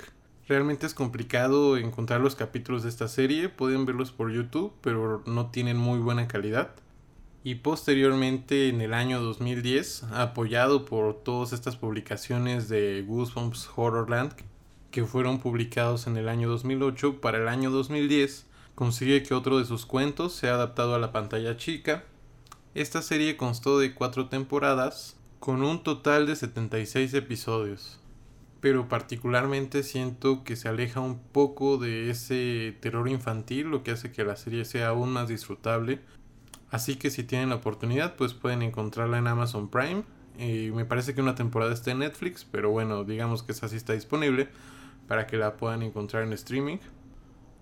Realmente 0.48 0.86
es 0.86 0.94
complicado 0.94 1.78
encontrar 1.78 2.22
los 2.22 2.36
capítulos 2.36 2.84
de 2.84 2.90
esta 2.90 3.08
serie, 3.08 3.50
pueden 3.50 3.86
verlos 3.86 4.12
por 4.12 4.32
YouTube, 4.32 4.74
pero 4.82 5.22
no 5.26 5.52
tienen 5.52 5.78
muy 5.78 6.00
buena 6.00 6.28
calidad 6.28 6.72
y 7.44 7.56
posteriormente 7.56 8.70
en 8.70 8.82
el 8.82 8.94
año 8.94 9.22
2010, 9.22 10.04
apoyado 10.14 10.86
por 10.86 11.24
todas 11.24 11.54
estas 11.54 11.76
publicaciones 11.76 12.70
de 12.70 13.04
Goosebumps 13.08 13.70
Horrorland 13.76 14.34
que 14.92 15.06
fueron 15.06 15.40
publicados 15.40 16.06
en 16.06 16.18
el 16.18 16.30
año 16.30 16.50
2008, 16.50 17.20
para 17.20 17.40
el 17.40 17.48
año 17.48 17.72
2010 17.72 18.46
consigue 18.76 19.24
que 19.24 19.34
otro 19.34 19.58
de 19.58 19.66
sus 19.66 19.86
cuentos 19.86 20.34
sea 20.34 20.54
adaptado 20.54 20.94
a 20.94 21.00
la 21.00 21.12
pantalla 21.12 21.58
chica. 21.58 22.04
Esta 22.76 23.02
serie 23.02 23.38
constó 23.38 23.80
de 23.80 23.96
cuatro 23.96 24.30
temporadas 24.30 25.18
con 25.40 25.64
un 25.64 25.82
total 25.82 26.28
de 26.28 26.36
76 26.36 27.14
episodios. 27.16 28.00
Pero 28.60 28.88
particularmente 28.88 29.82
siento 29.82 30.44
que 30.44 30.56
se 30.56 30.68
aleja 30.68 31.00
un 31.00 31.20
poco 31.20 31.78
de 31.78 32.12
ese 32.12 32.78
terror 32.80 33.10
infantil, 33.10 33.68
lo 33.68 33.82
que 33.82 33.92
hace 33.92 34.12
que 34.12 34.24
la 34.24 34.36
serie 34.36 34.66
sea 34.66 34.90
aún 34.90 35.12
más 35.12 35.28
disfrutable 35.28 36.02
Así 36.72 36.96
que 36.96 37.10
si 37.10 37.24
tienen 37.24 37.50
la 37.50 37.56
oportunidad, 37.56 38.16
pues 38.16 38.34
pueden 38.34 38.62
encontrarla 38.62 39.18
en 39.18 39.28
Amazon 39.28 39.70
Prime. 39.70 40.04
Y 40.40 40.72
me 40.72 40.86
parece 40.86 41.14
que 41.14 41.22
una 41.22 41.36
temporada 41.36 41.74
está 41.74 41.92
en 41.92 42.00
Netflix, 42.00 42.46
pero 42.50 42.72
bueno, 42.72 43.04
digamos 43.04 43.44
que 43.44 43.52
esa 43.52 43.68
sí 43.68 43.76
está 43.76 43.94
disponible 43.94 44.48
para 45.08 45.28
que 45.28 45.38
la 45.38 45.58
puedan 45.58 45.84
encontrar 45.84 46.24
en 46.24 46.34
streaming. 46.34 46.78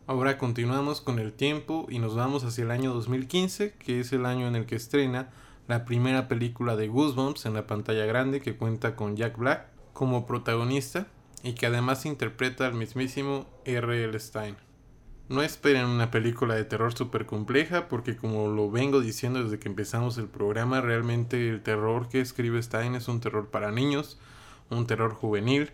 Ahora 0.06 0.38
continuamos 0.38 1.02
con 1.02 1.20
el 1.20 1.34
tiempo 1.34 1.88
y 1.90 2.00
nos 2.00 2.16
vamos 2.16 2.44
hacia 2.44 2.64
el 2.64 2.72
año 2.72 2.94
2015, 2.94 3.74
que 3.74 4.00
es 4.00 4.14
el 4.14 4.26
año 4.26 4.48
en 4.48 4.56
el 4.56 4.66
que 4.66 4.76
estrena 4.76 5.30
la 5.68 5.86
primera 5.86 6.28
película 6.28 6.76
de 6.76 6.88
Goosebumps 6.88 7.46
en 7.46 7.54
la 7.54 7.68
pantalla 7.68 8.06
grande 8.06 8.42
que 8.42 8.56
cuenta 8.56 8.96
con 8.96 9.16
Jack 9.16 9.38
Black 9.38 9.68
como 9.94 10.26
protagonista 10.26 11.08
y 11.44 11.54
que 11.54 11.68
además 11.68 12.06
interpreta 12.06 12.66
al 12.66 12.74
mismísimo 12.74 13.46
R.L. 13.66 14.20
Stein. 14.20 14.69
No 15.30 15.44
esperen 15.44 15.86
una 15.86 16.10
película 16.10 16.56
de 16.56 16.66
terror 16.66 16.92
súper 16.92 17.28
compleja 17.28 17.88
porque 17.88 18.18
como 18.18 18.48
lo 18.48 18.72
vengo 18.72 19.00
diciendo 19.00 19.44
desde 19.44 19.60
que 19.60 19.70
empezamos 19.70 20.18
el 20.18 20.26
programa, 20.26 20.82
realmente 20.82 21.50
el 21.50 21.62
terror 21.62 22.10
que 22.10 22.20
escribe 22.20 22.64
Stein 22.64 22.96
es 22.96 23.08
un 23.08 23.22
terror 23.22 23.50
para 23.50 23.72
niños, 23.72 24.18
un 24.72 24.88
terror 24.88 25.14
juvenil, 25.14 25.70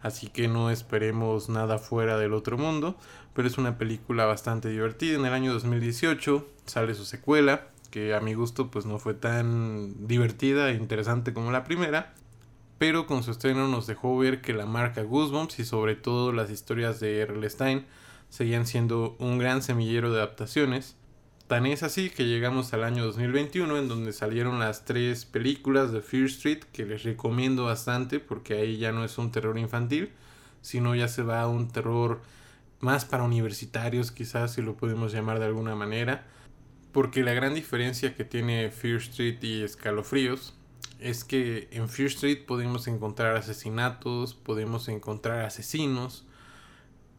así 0.00 0.28
que 0.28 0.48
no 0.48 0.70
esperemos 0.70 1.50
nada 1.50 1.76
fuera 1.76 2.16
del 2.16 2.32
otro 2.32 2.56
mundo, 2.56 2.96
pero 3.34 3.46
es 3.46 3.58
una 3.58 3.76
película 3.76 4.24
bastante 4.24 4.70
divertida. 4.70 5.18
En 5.18 5.26
el 5.26 5.34
año 5.34 5.52
2018 5.52 6.48
sale 6.64 6.94
su 6.94 7.04
secuela, 7.04 7.68
que 7.90 8.14
a 8.14 8.20
mi 8.20 8.32
gusto 8.32 8.70
pues 8.70 8.86
no 8.86 8.98
fue 8.98 9.12
tan 9.12 10.06
divertida 10.06 10.70
e 10.70 10.74
interesante 10.74 11.34
como 11.34 11.52
la 11.52 11.64
primera, 11.64 12.14
pero 12.78 13.06
con 13.06 13.22
su 13.22 13.32
estreno 13.32 13.68
nos 13.68 13.86
dejó 13.86 14.16
ver 14.16 14.40
que 14.40 14.54
la 14.54 14.64
marca 14.64 15.02
Goosebumps 15.02 15.58
y 15.58 15.66
sobre 15.66 15.96
todo 15.96 16.32
las 16.32 16.50
historias 16.50 16.98
de 16.98 17.20
R.L. 17.20 17.50
Stein 17.50 17.84
seguían 18.36 18.66
siendo 18.66 19.16
un 19.18 19.38
gran 19.38 19.62
semillero 19.62 20.12
de 20.12 20.18
adaptaciones. 20.18 20.94
Tan 21.46 21.64
es 21.64 21.82
así 21.82 22.10
que 22.10 22.26
llegamos 22.26 22.74
al 22.74 22.84
año 22.84 23.02
2021 23.06 23.78
en 23.78 23.88
donde 23.88 24.12
salieron 24.12 24.58
las 24.58 24.84
tres 24.84 25.24
películas 25.24 25.90
de 25.90 26.02
Fear 26.02 26.26
Street 26.26 26.64
que 26.70 26.84
les 26.84 27.02
recomiendo 27.02 27.64
bastante 27.64 28.20
porque 28.20 28.58
ahí 28.58 28.76
ya 28.76 28.92
no 28.92 29.06
es 29.06 29.16
un 29.16 29.32
terror 29.32 29.56
infantil, 29.56 30.10
sino 30.60 30.94
ya 30.94 31.08
se 31.08 31.22
va 31.22 31.40
a 31.40 31.48
un 31.48 31.68
terror 31.68 32.20
más 32.80 33.06
para 33.06 33.22
universitarios 33.22 34.12
quizás 34.12 34.52
si 34.52 34.60
lo 34.60 34.76
podemos 34.76 35.14
llamar 35.14 35.38
de 35.38 35.46
alguna 35.46 35.74
manera. 35.74 36.26
Porque 36.92 37.22
la 37.22 37.32
gran 37.32 37.54
diferencia 37.54 38.14
que 38.14 38.24
tiene 38.24 38.70
Fear 38.70 38.96
Street 38.96 39.38
y 39.40 39.62
Escalofríos 39.62 40.52
es 41.00 41.24
que 41.24 41.68
en 41.70 41.88
Fear 41.88 42.08
Street 42.08 42.44
podemos 42.46 42.86
encontrar 42.86 43.34
asesinatos, 43.34 44.34
podemos 44.34 44.88
encontrar 44.88 45.40
asesinos, 45.40 46.26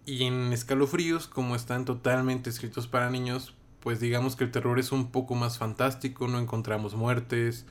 y 0.08 0.24
en 0.24 0.54
escalofríos, 0.54 1.28
como 1.28 1.54
están 1.54 1.84
totalmente 1.84 2.50
escritos 2.50 2.88
para 2.88 3.10
niños, 3.10 3.54
pues 3.82 4.00
digamos 4.00 4.38
que 4.38 4.46
el 4.46 4.52
terror 4.52 4.80
es 4.80 4.94
un 4.94 5.12
poco 5.12 5.36
más 5.36 5.58
fantástico, 5.58 6.30
no 6.30 6.40
encontramos 6.40 6.96
muertes, 6.96 7.66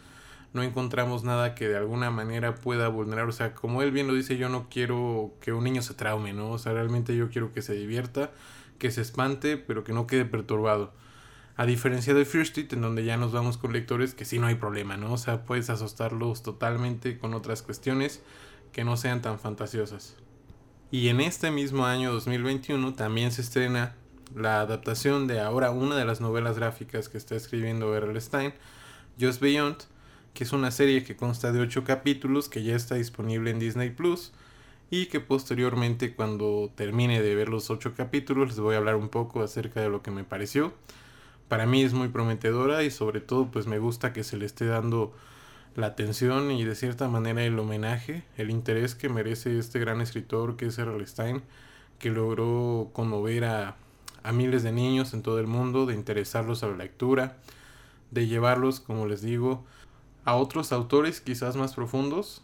no 0.53 0.63
encontramos 0.63 1.25
nada 1.25 1.55
que 1.55 1.67
de 1.67 1.79
alguna 1.79 2.11
manera 2.11 2.55
pueda 2.55 2.89
vulnerar, 2.89 3.27
o 3.27 3.33
sea, 3.33 3.55
como 3.55 3.81
él 3.81 3.91
bien 3.91 4.07
lo 4.07 4.13
dice, 4.13 4.37
yo 4.37 4.51
no 4.51 4.69
quiero 4.69 5.33
que 5.41 5.55
un 5.55 5.65
niño 5.65 5.81
se 5.81 5.95
traume, 5.95 6.35
¿no? 6.35 6.51
O 6.51 6.59
sea, 6.59 6.75
realmente 6.75 7.17
yo 7.17 7.31
quiero 7.31 7.55
que 7.55 7.63
se 7.63 7.73
divierta, 7.73 8.31
que 8.79 8.91
se 8.91 9.01
espante, 9.01 9.57
pero 9.57 9.83
que 9.83 9.95
no 9.95 10.07
quede 10.07 10.27
perturbado. 10.27 10.93
A 11.57 11.65
diferencia 11.65 12.13
de 12.13 12.27
Fear 12.27 12.43
Street, 12.43 12.71
en 12.75 12.83
donde 12.83 13.03
ya 13.03 13.17
nos 13.17 13.33
vamos 13.33 13.57
con 13.57 13.73
lectores 13.73 14.13
que 14.13 14.27
sí 14.27 14.39
no 14.39 14.47
hay 14.47 14.57
problema, 14.57 14.99
¿no? 14.99 15.15
O 15.15 15.19
sea, 15.19 15.47
puedes 15.47 15.71
asustarlos 15.71 16.43
totalmente 16.43 17.19
con 17.19 17.33
otras 17.33 17.63
cuestiones 17.63 18.23
que 18.73 18.85
no 18.85 18.99
sean 18.99 19.23
tan 19.23 19.39
fantasiosas. 19.39 20.17
Y 20.91 21.09
en 21.09 21.21
este 21.21 21.51
mismo 21.51 21.85
año 21.85 22.13
2021 22.13 22.95
también 22.95 23.33
se 23.33 23.43
estrena 23.43 23.97
la 24.35 24.61
adaptación 24.61 25.27
de 25.27 25.41
ahora 25.41 25.71
una 25.73 25.97
de 25.97 26.05
las 26.05 26.21
novelas 26.21 26.57
gráficas 26.57 27.09
que 27.09 27.19
está 27.19 27.35
escribiendo 27.35 27.97
R.L. 27.97 28.21
Stein, 28.21 28.55
Just 29.21 29.41
Beyond, 29.41 29.79
que 30.33 30.45
es 30.45 30.53
una 30.53 30.71
serie 30.71 31.03
que 31.03 31.17
consta 31.17 31.51
de 31.51 31.61
8 31.61 31.83
capítulos 31.85 32.49
que 32.49 32.63
ya 32.63 32.77
está 32.77 32.95
disponible 32.95 33.51
en 33.51 33.59
Disney 33.59 33.91
Plus 33.91 34.33
y 34.91 35.07
que 35.07 35.21
posteriormente 35.21 36.15
cuando 36.15 36.71
termine 36.75 37.21
de 37.21 37.35
ver 37.35 37.49
los 37.49 37.71
ocho 37.71 37.95
capítulos 37.95 38.49
les 38.49 38.61
voy 38.61 38.75
a 38.75 38.79
hablar 38.79 38.97
un 38.97 39.09
poco 39.09 39.43
acerca 39.43 39.81
de 39.81 39.89
lo 39.89 40.03
que 40.03 40.11
me 40.11 40.25
pareció. 40.25 40.73
Para 41.49 41.67
mí 41.67 41.83
es 41.83 41.93
muy 41.93 42.09
prometedora 42.09 42.85
y 42.85 42.91
sobre 42.91 43.21
todo 43.21 43.51
pues 43.51 43.67
me 43.67 43.79
gusta 43.79 44.13
que 44.13 44.23
se 44.23 44.37
le 44.37 44.47
esté 44.47 44.67
dando 44.67 45.13
la 45.77 45.89
atención 45.89 46.51
y 46.51 46.65
de 46.65 46.75
cierta 46.75 47.09
manera 47.09 47.45
el 47.45 47.59
homenaje, 47.59 48.25
el 48.37 48.51
interés 48.51 48.95
que 48.95 49.09
merece 49.09 49.59
este 49.59 49.79
gran 49.79 50.01
escritor 50.01 50.57
que 50.57 50.67
es 50.67 50.79
R.L. 50.79 51.07
Stein, 51.07 51.43
que 51.99 52.11
logró 52.11 52.91
conmover 52.93 53.45
a, 53.45 53.77
a 54.23 54.33
miles 54.33 54.63
de 54.63 54.73
niños 54.73 55.15
en 55.15 55.23
todo 55.23 55.39
el 55.39 55.47
mundo, 55.47 55.87
de 55.87 55.95
interesarlos 55.95 56.63
a 56.63 56.69
la 56.69 56.77
lectura, 56.77 57.37
de 58.11 58.27
llevarlos, 58.27 58.81
como 58.81 59.07
les 59.07 59.23
digo, 59.23 59.65
a 60.25 60.35
otros 60.35 60.73
autores 60.73 61.21
quizás 61.21 61.57
más 61.57 61.75
profundos. 61.75 62.43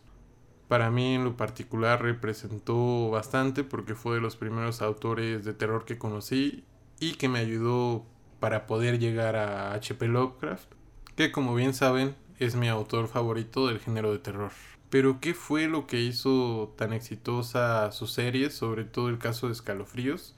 Para 0.69 0.91
mí 0.91 1.15
en 1.15 1.25
lo 1.25 1.37
particular 1.37 2.03
representó 2.03 3.11
bastante 3.11 3.65
porque 3.65 3.95
fue 3.95 4.17
de 4.17 4.21
los 4.21 4.37
primeros 4.37 4.83
autores 4.83 5.45
de 5.45 5.53
terror 5.53 5.85
que 5.85 5.99
conocí 5.99 6.65
y 7.01 7.15
que 7.15 7.29
me 7.29 7.41
ayudó 7.41 8.05
para 8.41 8.67
poder 8.67 8.99
llegar 8.99 9.37
a 9.37 9.75
H.P. 9.75 10.09
Lovecraft, 10.09 10.67
que 11.17 11.33
como 11.33 11.55
bien 11.55 11.75
saben 11.75 12.15
es 12.39 12.57
mi 12.57 12.69
autor 12.69 13.09
favorito 13.09 13.67
del 13.67 13.79
género 13.79 14.13
de 14.13 14.19
terror. 14.19 14.51
Pero 14.91 15.21
¿qué 15.21 15.35
fue 15.35 15.69
lo 15.69 15.87
que 15.87 16.01
hizo 16.01 16.75
tan 16.77 16.93
exitosa 16.93 17.91
su 17.93 18.07
serie, 18.07 18.51
sobre 18.51 18.85
todo 18.85 19.09
el 19.09 19.19
caso 19.19 19.47
de 19.47 19.55
Escalofríos? 19.55 20.35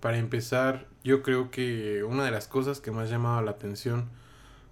Para 0.00 0.18
empezar, 0.18 0.86
yo 1.02 1.22
creo 1.22 1.50
que 1.50 2.04
una 2.04 2.24
de 2.24 2.30
las 2.30 2.48
cosas 2.48 2.80
que 2.80 2.90
más 2.90 3.10
llamaba 3.10 3.42
la 3.42 3.52
atención 3.52 4.08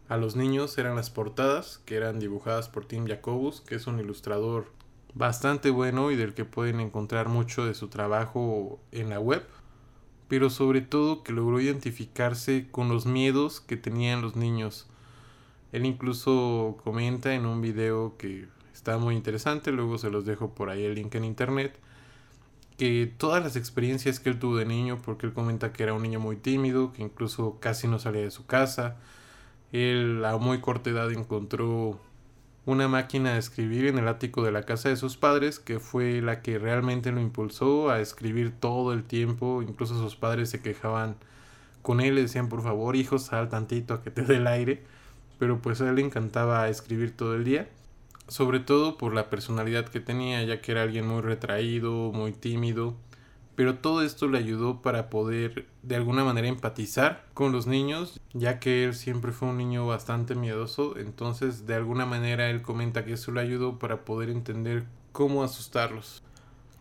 a 0.08 0.16
los 0.16 0.36
niños 0.36 0.76
eran 0.78 0.96
las 0.96 1.10
portadas, 1.10 1.80
que 1.84 1.96
eran 1.96 2.18
dibujadas 2.18 2.68
por 2.68 2.84
Tim 2.84 3.06
Jacobus, 3.06 3.60
que 3.60 3.74
es 3.74 3.86
un 3.86 3.98
ilustrador 3.98 4.66
bastante 5.14 5.70
bueno 5.70 6.10
y 6.10 6.16
del 6.16 6.34
que 6.34 6.44
pueden 6.44 6.80
encontrar 6.80 7.28
mucho 7.28 7.64
de 7.64 7.74
su 7.74 7.88
trabajo 7.88 8.80
en 8.92 9.10
la 9.10 9.20
web, 9.20 9.42
pero 10.28 10.50
sobre 10.50 10.80
todo 10.80 11.22
que 11.22 11.32
logró 11.32 11.60
identificarse 11.60 12.68
con 12.70 12.88
los 12.88 13.06
miedos 13.06 13.60
que 13.60 13.76
tenían 13.76 14.22
los 14.22 14.36
niños 14.36 14.86
él 15.72 15.86
incluso 15.86 16.78
comenta 16.84 17.34
en 17.34 17.46
un 17.46 17.60
video 17.60 18.16
que 18.18 18.46
está 18.72 18.98
muy 18.98 19.14
interesante, 19.14 19.72
luego 19.72 19.98
se 19.98 20.10
los 20.10 20.24
dejo 20.24 20.54
por 20.54 20.70
ahí 20.70 20.84
el 20.84 20.94
link 20.94 21.14
en 21.14 21.24
internet, 21.24 21.78
que 22.76 23.12
todas 23.16 23.42
las 23.42 23.56
experiencias 23.56 24.20
que 24.20 24.30
él 24.30 24.38
tuvo 24.38 24.56
de 24.56 24.66
niño, 24.66 24.98
porque 25.04 25.26
él 25.26 25.32
comenta 25.32 25.72
que 25.72 25.82
era 25.82 25.94
un 25.94 26.02
niño 26.02 26.20
muy 26.20 26.36
tímido, 26.36 26.92
que 26.92 27.02
incluso 27.02 27.58
casi 27.60 27.88
no 27.88 27.98
salía 27.98 28.22
de 28.22 28.30
su 28.30 28.46
casa, 28.46 28.96
él 29.72 30.24
a 30.24 30.36
muy 30.36 30.60
corta 30.60 30.90
edad 30.90 31.10
encontró 31.12 31.98
una 32.64 32.88
máquina 32.88 33.32
de 33.32 33.38
escribir 33.38 33.86
en 33.86 33.98
el 33.98 34.06
ático 34.06 34.42
de 34.42 34.52
la 34.52 34.62
casa 34.64 34.88
de 34.88 34.96
sus 34.96 35.16
padres, 35.16 35.58
que 35.58 35.80
fue 35.80 36.20
la 36.20 36.42
que 36.42 36.58
realmente 36.58 37.10
lo 37.10 37.20
impulsó 37.20 37.90
a 37.90 38.00
escribir 38.00 38.52
todo 38.52 38.92
el 38.92 39.04
tiempo, 39.04 39.62
incluso 39.62 39.98
sus 39.98 40.16
padres 40.16 40.50
se 40.50 40.60
quejaban 40.60 41.16
con 41.82 42.00
él, 42.00 42.14
le 42.14 42.22
decían 42.22 42.48
por 42.48 42.62
favor 42.62 42.94
hijo 42.94 43.18
sal 43.18 43.48
tantito 43.48 43.94
a 43.94 44.02
que 44.02 44.10
te 44.10 44.22
dé 44.22 44.36
el 44.36 44.46
aire, 44.46 44.84
pero 45.42 45.60
pues 45.60 45.80
a 45.80 45.88
él 45.88 45.96
le 45.96 46.02
encantaba 46.02 46.68
escribir 46.68 47.16
todo 47.16 47.34
el 47.34 47.42
día, 47.42 47.68
sobre 48.28 48.60
todo 48.60 48.96
por 48.96 49.12
la 49.12 49.28
personalidad 49.28 49.88
que 49.88 49.98
tenía, 49.98 50.40
ya 50.44 50.60
que 50.60 50.70
era 50.70 50.82
alguien 50.82 51.04
muy 51.04 51.20
retraído, 51.20 52.12
muy 52.12 52.30
tímido, 52.30 52.94
pero 53.56 53.74
todo 53.74 54.02
esto 54.02 54.28
le 54.28 54.38
ayudó 54.38 54.82
para 54.82 55.10
poder 55.10 55.66
de 55.82 55.96
alguna 55.96 56.22
manera 56.22 56.46
empatizar 56.46 57.26
con 57.34 57.50
los 57.50 57.66
niños, 57.66 58.20
ya 58.32 58.60
que 58.60 58.84
él 58.84 58.94
siempre 58.94 59.32
fue 59.32 59.48
un 59.48 59.56
niño 59.56 59.84
bastante 59.84 60.36
miedoso, 60.36 60.96
entonces 60.96 61.66
de 61.66 61.74
alguna 61.74 62.06
manera 62.06 62.48
él 62.48 62.62
comenta 62.62 63.04
que 63.04 63.14
eso 63.14 63.32
le 63.32 63.40
ayudó 63.40 63.80
para 63.80 64.04
poder 64.04 64.30
entender 64.30 64.84
cómo 65.10 65.42
asustarlos. 65.42 66.22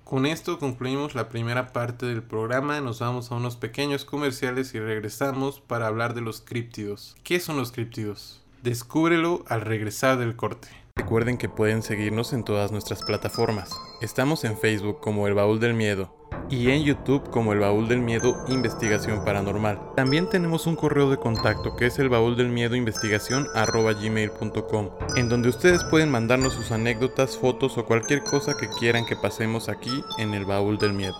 Con 0.03 0.27
esto 0.27 0.59
concluimos 0.59 1.15
la 1.15 1.29
primera 1.29 1.73
parte 1.73 2.05
del 2.05 2.21
programa, 2.21 2.79
nos 2.79 2.99
vamos 2.99 3.31
a 3.31 3.35
unos 3.37 3.55
pequeños 3.55 4.05
comerciales 4.05 4.75
y 4.75 4.79
regresamos 4.79 5.61
para 5.61 5.87
hablar 5.87 6.13
de 6.13 6.21
los 6.21 6.41
críptidos. 6.41 7.15
¿Qué 7.23 7.39
son 7.39 7.57
los 7.57 7.71
críptidos? 7.71 8.40
Descúbrelo 8.63 9.43
al 9.47 9.61
regresar 9.61 10.19
del 10.19 10.35
corte. 10.35 10.67
Recuerden 10.95 11.39
que 11.39 11.49
pueden 11.49 11.81
seguirnos 11.81 12.31
en 12.31 12.43
todas 12.43 12.71
nuestras 12.71 13.01
plataformas. 13.01 13.71
Estamos 14.01 14.43
en 14.43 14.55
Facebook 14.55 14.99
como 14.99 15.27
El 15.27 15.33
Baúl 15.33 15.59
del 15.59 15.73
Miedo 15.73 16.15
y 16.47 16.69
en 16.69 16.83
YouTube 16.83 17.27
como 17.31 17.53
El 17.53 17.59
Baúl 17.59 17.87
del 17.87 18.01
Miedo 18.01 18.45
Investigación 18.49 19.25
Paranormal. 19.25 19.79
También 19.95 20.29
tenemos 20.29 20.67
un 20.67 20.75
correo 20.75 21.09
de 21.09 21.17
contacto 21.17 21.75
que 21.75 21.87
es 21.87 21.97
el 21.97 22.09
baúl 22.09 22.37
del 22.37 22.49
miedo 22.49 22.75
investigación 22.75 23.47
gmail.com 23.55 24.89
en 25.15 25.27
donde 25.27 25.49
ustedes 25.49 25.83
pueden 25.85 26.11
mandarnos 26.11 26.53
sus 26.53 26.71
anécdotas, 26.71 27.37
fotos 27.37 27.79
o 27.79 27.85
cualquier 27.87 28.21
cosa 28.21 28.55
que 28.55 28.69
quieran 28.79 29.07
que 29.07 29.15
pasemos 29.15 29.69
aquí 29.69 30.03
en 30.19 30.35
El 30.35 30.45
Baúl 30.45 30.77
del 30.77 30.93
Miedo. 30.93 31.15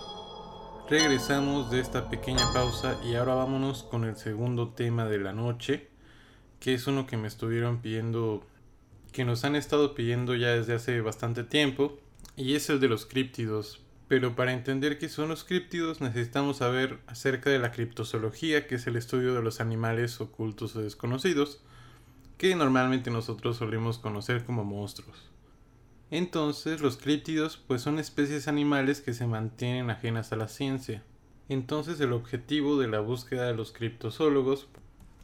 Regresamos 0.88 1.72
de 1.72 1.80
esta 1.80 2.08
pequeña 2.08 2.52
pausa 2.52 2.94
y 3.04 3.16
ahora 3.16 3.34
vámonos 3.34 3.82
con 3.82 4.04
el 4.04 4.14
segundo 4.14 4.74
tema 4.74 5.06
de 5.06 5.18
la 5.18 5.32
noche 5.32 5.91
que 6.62 6.74
es 6.74 6.86
uno 6.86 7.08
que 7.08 7.16
me 7.16 7.26
estuvieron 7.26 7.82
pidiendo, 7.82 8.46
que 9.10 9.24
nos 9.24 9.44
han 9.44 9.56
estado 9.56 9.96
pidiendo 9.96 10.36
ya 10.36 10.50
desde 10.50 10.74
hace 10.74 11.00
bastante 11.00 11.42
tiempo, 11.42 11.98
y 12.36 12.54
es 12.54 12.70
el 12.70 12.78
de 12.78 12.86
los 12.86 13.04
críptidos. 13.04 13.80
Pero 14.06 14.36
para 14.36 14.52
entender 14.52 14.96
qué 14.96 15.08
son 15.08 15.28
los 15.28 15.42
críptidos 15.42 16.00
necesitamos 16.00 16.58
saber 16.58 17.00
acerca 17.08 17.50
de 17.50 17.58
la 17.58 17.72
criptozoología, 17.72 18.68
que 18.68 18.76
es 18.76 18.86
el 18.86 18.94
estudio 18.94 19.34
de 19.34 19.42
los 19.42 19.60
animales 19.60 20.20
ocultos 20.20 20.76
o 20.76 20.82
desconocidos, 20.82 21.60
que 22.38 22.54
normalmente 22.54 23.10
nosotros 23.10 23.56
solemos 23.56 23.98
conocer 23.98 24.44
como 24.44 24.62
monstruos. 24.62 25.32
Entonces, 26.12 26.80
los 26.80 26.96
críptidos 26.96 27.56
pues 27.56 27.82
son 27.82 27.98
especies 27.98 28.46
animales 28.46 29.00
que 29.00 29.14
se 29.14 29.26
mantienen 29.26 29.90
ajenas 29.90 30.30
a 30.30 30.36
la 30.36 30.46
ciencia. 30.46 31.02
Entonces, 31.48 31.98
el 31.98 32.12
objetivo 32.12 32.78
de 32.78 32.86
la 32.86 33.00
búsqueda 33.00 33.48
de 33.48 33.54
los 33.54 33.72
criptozoólogos 33.72 34.68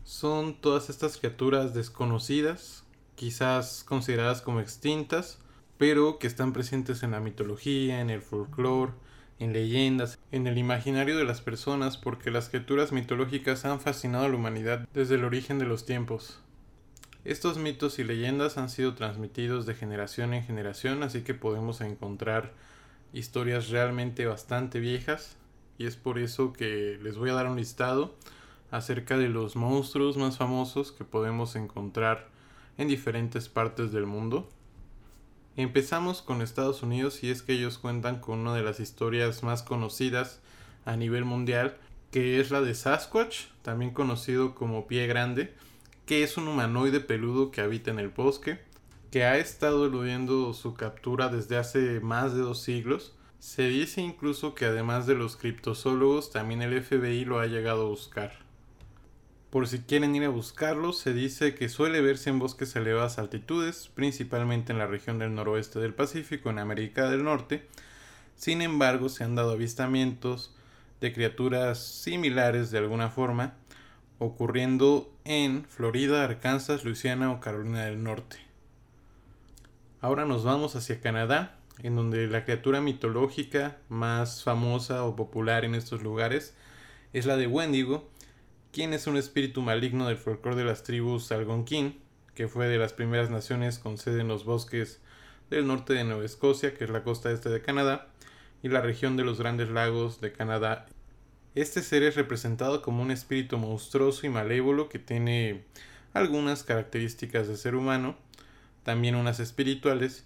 son 0.09 0.55
todas 0.55 0.89
estas 0.89 1.19
criaturas 1.19 1.75
desconocidas, 1.75 2.83
quizás 3.15 3.85
consideradas 3.87 4.41
como 4.41 4.61
extintas, 4.61 5.39
pero 5.77 6.19
que 6.19 6.27
están 6.27 6.55
presentes 6.55 7.03
en 7.03 7.11
la 7.11 7.21
mitología, 7.21 8.01
en 8.01 8.09
el 8.09 8.23
folclore, 8.23 8.93
en 9.39 9.53
leyendas, 9.53 10.19
en 10.33 10.47
el 10.47 10.57
imaginario 10.57 11.19
de 11.19 11.27
las 11.27 11.43
personas, 11.43 11.99
porque 11.99 12.31
las 12.31 12.49
criaturas 12.49 12.91
mitológicas 12.91 13.67
han 13.67 13.81
fascinado 13.81 14.25
a 14.25 14.29
la 14.31 14.37
humanidad 14.37 14.89
desde 14.95 15.17
el 15.17 15.25
origen 15.25 15.59
de 15.59 15.67
los 15.67 15.85
tiempos. 15.85 16.41
Estos 17.27 17.59
mitos 17.59 17.99
y 17.99 18.05
leyendas 18.05 18.57
han 18.57 18.71
sido 18.71 18.95
transmitidos 18.95 19.67
de 19.67 19.75
generación 19.75 20.33
en 20.33 20.43
generación, 20.43 21.03
así 21.03 21.21
que 21.21 21.35
podemos 21.35 21.83
encontrar 21.83 22.55
historias 23.13 23.69
realmente 23.69 24.25
bastante 24.25 24.81
viejas, 24.81 25.37
y 25.77 25.85
es 25.85 25.97
por 25.97 26.19
eso 26.19 26.55
que 26.55 26.99
les 27.03 27.19
voy 27.19 27.29
a 27.29 27.35
dar 27.35 27.47
un 27.47 27.59
listado 27.59 28.17
acerca 28.71 29.17
de 29.17 29.29
los 29.29 29.57
monstruos 29.57 30.17
más 30.17 30.37
famosos 30.37 30.93
que 30.93 31.05
podemos 31.05 31.57
encontrar 31.57 32.29
en 32.77 32.89
diferentes 32.89 33.49
partes 33.49 33.93
del 33.93 34.07
mundo. 34.07 34.49
Empezamos 35.57 36.23
con 36.23 36.41
Estados 36.41 36.83
Unidos 36.83 37.25
y 37.25 37.31
es 37.31 37.43
que 37.43 37.55
ellos 37.55 37.79
cuentan 37.79 38.21
con 38.21 38.39
una 38.39 38.55
de 38.55 38.63
las 38.63 38.79
historias 38.79 39.43
más 39.43 39.63
conocidas 39.63 40.41
a 40.85 40.97
nivel 40.97 41.25
mundial, 41.25 41.77
que 42.13 42.41
es 42.41 42.51
la 42.51 42.61
de 42.61 42.75
Sasquatch, 42.75 43.47
también 43.63 43.93
conocido 43.93 44.55
como 44.55 44.87
Pie 44.87 45.07
Grande, 45.09 45.53
que 46.07 46.23
es 46.23 46.37
un 46.37 46.47
humanoide 46.47 47.01
peludo 47.01 47.51
que 47.51 47.61
habita 47.61 47.91
en 47.91 47.99
el 47.99 48.09
bosque, 48.09 48.61
que 49.11 49.25
ha 49.25 49.37
estado 49.39 49.87
eludiendo 49.87 50.55
su 50.55 50.75
captura 50.75 51.29
desde 51.29 51.57
hace 51.57 52.01
más 52.01 52.35
de 52.35 52.41
dos 52.41 52.63
siglos. 52.63 53.15
Se 53.41 53.69
dice 53.69 54.01
incluso 54.01 54.55
que 54.55 54.67
además 54.67 55.07
de 55.07 55.15
los 55.17 55.37
criptozoólogos, 55.37 56.31
también 56.31 56.63
el 56.63 56.83
FBI 56.83 57.25
lo 57.25 57.41
ha 57.41 57.47
llegado 57.47 57.87
a 57.87 57.89
buscar. 57.89 58.48
Por 59.51 59.67
si 59.67 59.79
quieren 59.79 60.15
ir 60.15 60.25
a 60.25 60.29
buscarlo, 60.29 60.93
se 60.93 61.15
dice 61.15 61.55
que 61.55 61.71
suele 61.71 62.03
verse 62.03 62.29
en 62.29 62.39
bosques 62.39 62.77
a 62.77 62.81
elevadas 62.81 63.19
altitudes, 63.19 63.89
principalmente 63.95 64.73
en 64.73 64.79
la 64.79 64.87
región 64.87 65.19
del 65.19 65.35
noroeste 65.35 65.79
del 65.79 65.95
Pacífico, 65.95 66.51
en 66.51 66.59
América 66.59 67.09
del 67.09 67.25
Norte. 67.25 67.67
Sin 68.37 68.61
embargo, 68.61 69.09
se 69.09 69.25
han 69.25 69.35
dado 69.35 69.53
avistamientos 69.53 70.55
de 71.01 71.15
criaturas 71.15 71.79
similares 71.79 72.71
de 72.71 72.79
alguna 72.79 73.09
forma, 73.09 73.55
ocurriendo 74.19 75.11
en 75.25 75.65
Florida, 75.65 76.25
Arkansas, 76.25 76.85
Luisiana 76.85 77.33
o 77.33 77.41
Carolina 77.41 77.87
del 77.87 78.03
Norte. 78.03 78.37
Ahora 80.03 80.27
nos 80.27 80.45
vamos 80.45 80.77
hacia 80.77 81.01
Canadá, 81.01 81.57
en 81.83 81.97
donde 81.97 82.27
la 82.27 82.45
criatura 82.45 82.83
mitológica 82.83 83.79
más 83.89 84.45
famosa 84.45 85.05
o 85.05 85.17
popular 85.17 85.65
en 85.65 85.75
estos 85.75 86.03
lugares 86.03 86.55
es 87.15 87.25
la 87.25 87.37
de 87.37 87.47
Wendigo, 87.47 88.11
quien 88.73 88.93
es 88.93 89.07
un 89.07 89.17
espíritu 89.17 89.63
maligno 89.63 90.09
del 90.09 90.19
folclore 90.19 90.57
de 90.57 90.65
las 90.65 90.83
tribus 90.83 91.33
algonquín, 91.33 91.99
que 92.35 92.49
fue 92.49 92.69
de 92.69 92.79
las 92.79 92.93
primeras 92.93 93.31
naciones 93.31 93.79
con 93.79 93.99
sede 93.99 94.21
en 94.21 94.29
los 94.29 94.45
bosques 94.45 95.01
del 95.51 95.67
norte 95.67 95.95
de 95.95 96.05
Nueva 96.05 96.25
Escocia, 96.25 96.75
que 96.75 96.85
es 96.85 96.91
la 96.91 97.03
costa 97.03 97.31
este 97.31 97.49
de 97.49 97.63
Canadá, 97.63 98.09
y 98.63 98.69
la 98.69 98.81
región 98.81 99.17
de 99.17 99.25
los 99.25 99.39
Grandes 99.39 99.71
Lagos 99.71 100.21
de 100.21 100.33
Canadá. 100.33 100.87
Este 101.55 101.83
ser 101.83 102.03
es 102.03 102.15
representado 102.15 102.83
como 102.83 103.03
un 103.03 103.11
espíritu 103.11 103.57
monstruoso 103.57 104.27
y 104.27 104.31
malévolo 104.31 104.89
que 104.89 104.99
tiene 104.99 105.65
algunas 106.13 106.63
características 106.63 107.49
de 107.49 107.57
ser 107.57 107.75
humano, 107.75 108.17
también 108.83 109.15
unas 109.15 109.41
espirituales, 109.41 110.25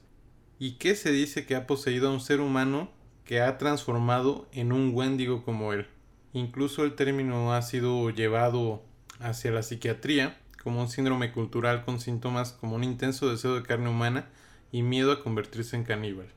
y 0.59 0.73
que 0.73 0.95
se 0.95 1.13
dice 1.13 1.47
que 1.47 1.57
ha 1.57 1.67
poseído 1.67 2.09
a 2.09 2.13
un 2.13 2.21
ser 2.21 2.41
humano 2.41 2.91
que 3.25 3.41
ha 3.41 3.59
transformado 3.59 4.49
en 4.53 4.73
un 4.73 4.95
Wendigo 4.95 5.45
como 5.45 5.73
él. 5.73 5.87
Incluso 6.35 6.85
el 6.85 6.95
término 6.95 7.53
ha 7.53 7.61
sido 7.63 8.09
llevado 8.11 8.83
hacia 9.21 9.51
la 9.51 9.63
psiquiatría 9.63 10.39
como 10.63 10.81
un 10.81 10.89
síndrome 10.89 11.33
cultural 11.33 11.85
con 11.85 12.01
síntomas 12.01 12.53
como 12.53 12.77
un 12.77 12.85
intenso 12.85 13.29
deseo 13.29 13.55
de 13.55 13.63
carne 13.63 13.91
humana 13.91 14.29
y 14.71 14.83
miedo 14.83 15.13
a 15.13 15.23
convertirse 15.23 15.77
en 15.77 15.85
caníbal. 15.85 16.29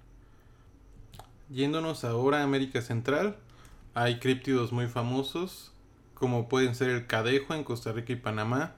Yéndonos 1.49 2.03
ahora 2.03 2.39
a 2.39 2.43
América 2.43 2.81
Central, 2.81 3.37
hay 3.93 4.19
críptidos 4.19 4.71
muy 4.71 4.87
famosos, 4.87 5.71
como 6.15 6.49
pueden 6.49 6.75
ser 6.75 6.89
el 6.89 7.07
cadejo 7.07 7.53
en 7.53 7.63
Costa 7.63 7.91
Rica 7.91 8.13
y 8.13 8.17
Panamá, 8.17 8.73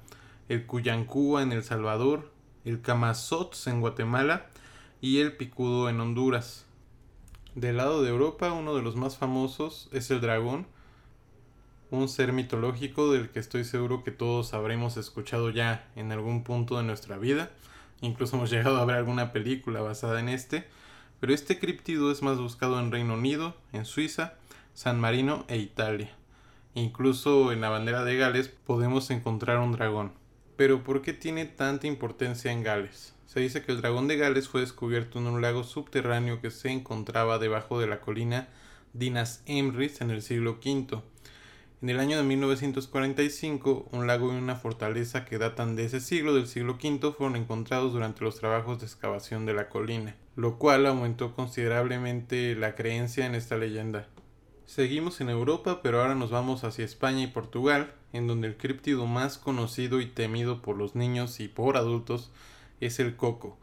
el 0.50 0.66
cuyancúa 0.66 1.42
en 1.42 1.52
El 1.52 1.64
Salvador, 1.64 2.32
el 2.66 2.82
camazots 2.82 3.68
en 3.68 3.80
Guatemala 3.80 4.48
y 5.02 5.20
el 5.20 5.36
picudo 5.36 5.90
en 5.90 6.00
Honduras. 6.00 6.66
Del 7.56 7.78
lado 7.78 8.04
de 8.04 8.10
Europa, 8.10 8.52
uno 8.52 8.76
de 8.76 8.84
los 8.84 8.96
más 8.96 9.18
famosos 9.18 9.90
es 9.92 10.12
el 10.12 10.22
dragón, 10.22 10.68
un 11.90 12.10
ser 12.10 12.34
mitológico 12.34 13.12
del 13.12 13.30
que 13.30 13.40
estoy 13.40 13.64
seguro 13.64 14.04
que 14.04 14.12
todos 14.12 14.54
habremos 14.54 14.98
escuchado 14.98 15.50
ya 15.50 15.88
en 15.96 16.12
algún 16.12 16.44
punto 16.44 16.78
de 16.78 16.84
nuestra 16.84 17.18
vida. 17.18 17.52
Incluso 18.02 18.36
hemos 18.36 18.50
llegado 18.50 18.78
a 18.78 18.86
ver 18.86 18.98
alguna 18.98 19.32
película 19.32 19.82
basada 19.82 20.20
en 20.20 20.30
este. 20.30 20.66
Pero 21.20 21.34
este 21.34 21.58
criptido 21.58 22.12
es 22.12 22.22
más 22.22 22.38
buscado 22.38 22.80
en 22.80 22.92
Reino 22.92 23.16
Unido, 23.16 23.56
en 23.74 23.86
Suiza, 23.86 24.36
San 24.74 25.00
Marino 25.00 25.46
e 25.48 25.58
Italia. 25.58 26.12
Incluso 26.76 27.52
en 27.52 27.62
la 27.62 27.70
bandera 27.70 28.04
de 28.04 28.18
Gales 28.18 28.50
podemos 28.50 29.10
encontrar 29.10 29.58
un 29.58 29.72
dragón. 29.72 30.12
Pero 30.58 30.84
¿por 30.84 31.02
qué 31.02 31.14
tiene 31.14 31.46
tanta 31.46 31.88
importancia 31.88 32.52
en 32.52 32.64
Gales? 32.64 33.16
Se 33.26 33.40
dice 33.40 33.64
que 33.64 33.72
el 33.72 33.82
dragón 33.82 34.08
de 34.08 34.18
Gales 34.18 34.48
fue 34.48 34.62
descubierto 34.62 35.18
en 35.20 35.28
un 35.28 35.42
lago 35.42 35.64
subterráneo 35.64 36.40
que 36.40 36.52
se 36.52 36.70
encontraba 36.70 37.40
debajo 37.40 37.80
de 37.80 37.88
la 37.88 38.00
colina 38.00 38.48
Dinas 38.94 39.42
Emrys 39.46 40.02
en 40.02 40.12
el 40.12 40.22
siglo 40.22 40.60
V 40.64 41.02
en 41.80 41.90
el 41.90 42.00
año 42.00 42.18
de 42.18 42.24
1945, 42.24 43.90
un 43.92 44.08
lago 44.08 44.34
y 44.34 44.36
una 44.36 44.56
fortaleza 44.56 45.26
que 45.26 45.38
datan 45.38 45.76
de 45.76 45.86
ese 45.86 46.00
siglo, 46.00 46.34
del 46.34 46.48
siglo 46.48 46.80
V, 46.82 47.14
fueron 47.14 47.36
encontrados 47.36 47.94
durante 47.94 48.24
los 48.24 48.40
trabajos 48.40 48.80
de 48.80 48.88
excavación 48.88 49.46
de 49.46 49.54
la 49.54 49.70
colina, 49.70 50.16
lo 50.36 50.58
cual 50.58 50.88
aumentó 50.88 51.36
considerablemente 51.36 52.56
la 52.56 52.74
creencia 52.74 53.28
en 53.28 53.36
esta 53.36 53.58
leyenda. 53.58 54.08
Seguimos 54.66 55.22
en 55.22 55.30
Europa, 55.30 55.82
pero 55.84 56.02
ahora 56.02 56.16
nos 56.16 56.32
vamos 56.32 56.64
hacia 56.64 56.84
España 56.84 57.22
y 57.22 57.28
Portugal, 57.28 57.94
en 58.12 58.26
donde 58.26 58.48
el 58.48 58.58
críptido 58.58 59.06
más 59.06 59.38
conocido 59.38 60.02
y 60.02 60.08
temido 60.08 60.64
por 60.64 60.78
los 60.78 60.96
niños 60.96 61.40
y 61.40 61.48
por 61.48 61.78
adultos 61.78 62.32
es 62.82 63.00
el 63.00 63.16
coco, 63.16 63.56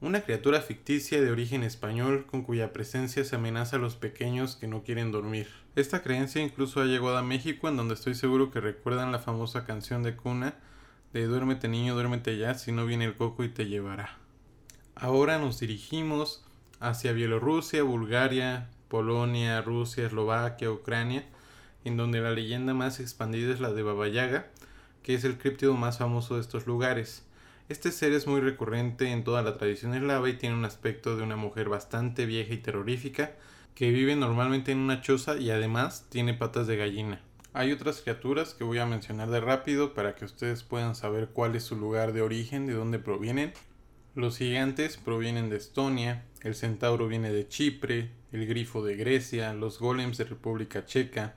una 0.00 0.22
criatura 0.22 0.62
ficticia 0.62 1.20
de 1.20 1.30
origen 1.30 1.62
español 1.62 2.24
con 2.24 2.42
cuya 2.42 2.72
presencia 2.72 3.22
se 3.22 3.36
amenaza 3.36 3.76
a 3.76 3.80
los 3.80 3.96
pequeños 3.96 4.56
que 4.56 4.66
no 4.66 4.82
quieren 4.82 5.12
dormir. 5.12 5.59
Esta 5.76 6.02
creencia 6.02 6.42
incluso 6.42 6.80
ha 6.80 6.86
llegado 6.86 7.16
a 7.16 7.22
México, 7.22 7.68
en 7.68 7.76
donde 7.76 7.94
estoy 7.94 8.16
seguro 8.16 8.50
que 8.50 8.60
recuerdan 8.60 9.12
la 9.12 9.20
famosa 9.20 9.64
canción 9.64 10.02
de 10.02 10.16
cuna 10.16 10.54
de 11.12 11.26
Duérmete 11.26 11.68
niño, 11.68 11.94
duérmete 11.94 12.36
ya, 12.38 12.54
si 12.54 12.72
no 12.72 12.86
viene 12.86 13.04
el 13.04 13.16
coco 13.16 13.44
y 13.44 13.48
te 13.48 13.66
llevará. 13.66 14.18
Ahora 14.96 15.38
nos 15.38 15.60
dirigimos 15.60 16.44
hacia 16.80 17.12
Bielorrusia, 17.12 17.84
Bulgaria, 17.84 18.68
Polonia, 18.88 19.62
Rusia, 19.62 20.06
Eslovaquia, 20.06 20.72
Ucrania, 20.72 21.24
en 21.84 21.96
donde 21.96 22.20
la 22.20 22.32
leyenda 22.32 22.74
más 22.74 22.98
expandida 22.98 23.52
es 23.52 23.60
la 23.60 23.72
de 23.72 23.84
Baba 23.84 24.08
Yaga, 24.08 24.46
que 25.04 25.14
es 25.14 25.22
el 25.22 25.38
críptido 25.38 25.74
más 25.74 25.98
famoso 25.98 26.34
de 26.34 26.40
estos 26.40 26.66
lugares. 26.66 27.24
Este 27.68 27.92
ser 27.92 28.12
es 28.12 28.26
muy 28.26 28.40
recurrente 28.40 29.10
en 29.12 29.22
toda 29.22 29.42
la 29.42 29.56
tradición 29.56 29.94
eslava 29.94 30.28
y 30.28 30.36
tiene 30.36 30.56
un 30.56 30.64
aspecto 30.64 31.16
de 31.16 31.22
una 31.22 31.36
mujer 31.36 31.68
bastante 31.68 32.26
vieja 32.26 32.52
y 32.52 32.58
terrorífica 32.58 33.32
que 33.74 33.90
vive 33.90 34.16
normalmente 34.16 34.72
en 34.72 34.78
una 34.78 35.00
choza 35.00 35.36
y 35.36 35.50
además 35.50 36.06
tiene 36.08 36.34
patas 36.34 36.66
de 36.66 36.76
gallina. 36.76 37.20
Hay 37.52 37.72
otras 37.72 38.00
criaturas 38.00 38.54
que 38.54 38.64
voy 38.64 38.78
a 38.78 38.86
mencionar 38.86 39.28
de 39.30 39.40
rápido 39.40 39.92
para 39.92 40.14
que 40.14 40.24
ustedes 40.24 40.62
puedan 40.62 40.94
saber 40.94 41.30
cuál 41.32 41.56
es 41.56 41.64
su 41.64 41.76
lugar 41.76 42.12
de 42.12 42.22
origen, 42.22 42.66
de 42.66 42.74
dónde 42.74 42.98
provienen. 42.98 43.52
Los 44.14 44.38
gigantes 44.38 44.96
provienen 44.96 45.50
de 45.50 45.56
Estonia, 45.56 46.24
el 46.42 46.54
centauro 46.54 47.08
viene 47.08 47.32
de 47.32 47.48
Chipre, 47.48 48.10
el 48.32 48.46
grifo 48.46 48.84
de 48.84 48.96
Grecia, 48.96 49.52
los 49.52 49.78
golems 49.80 50.18
de 50.18 50.24
República 50.24 50.84
Checa, 50.84 51.34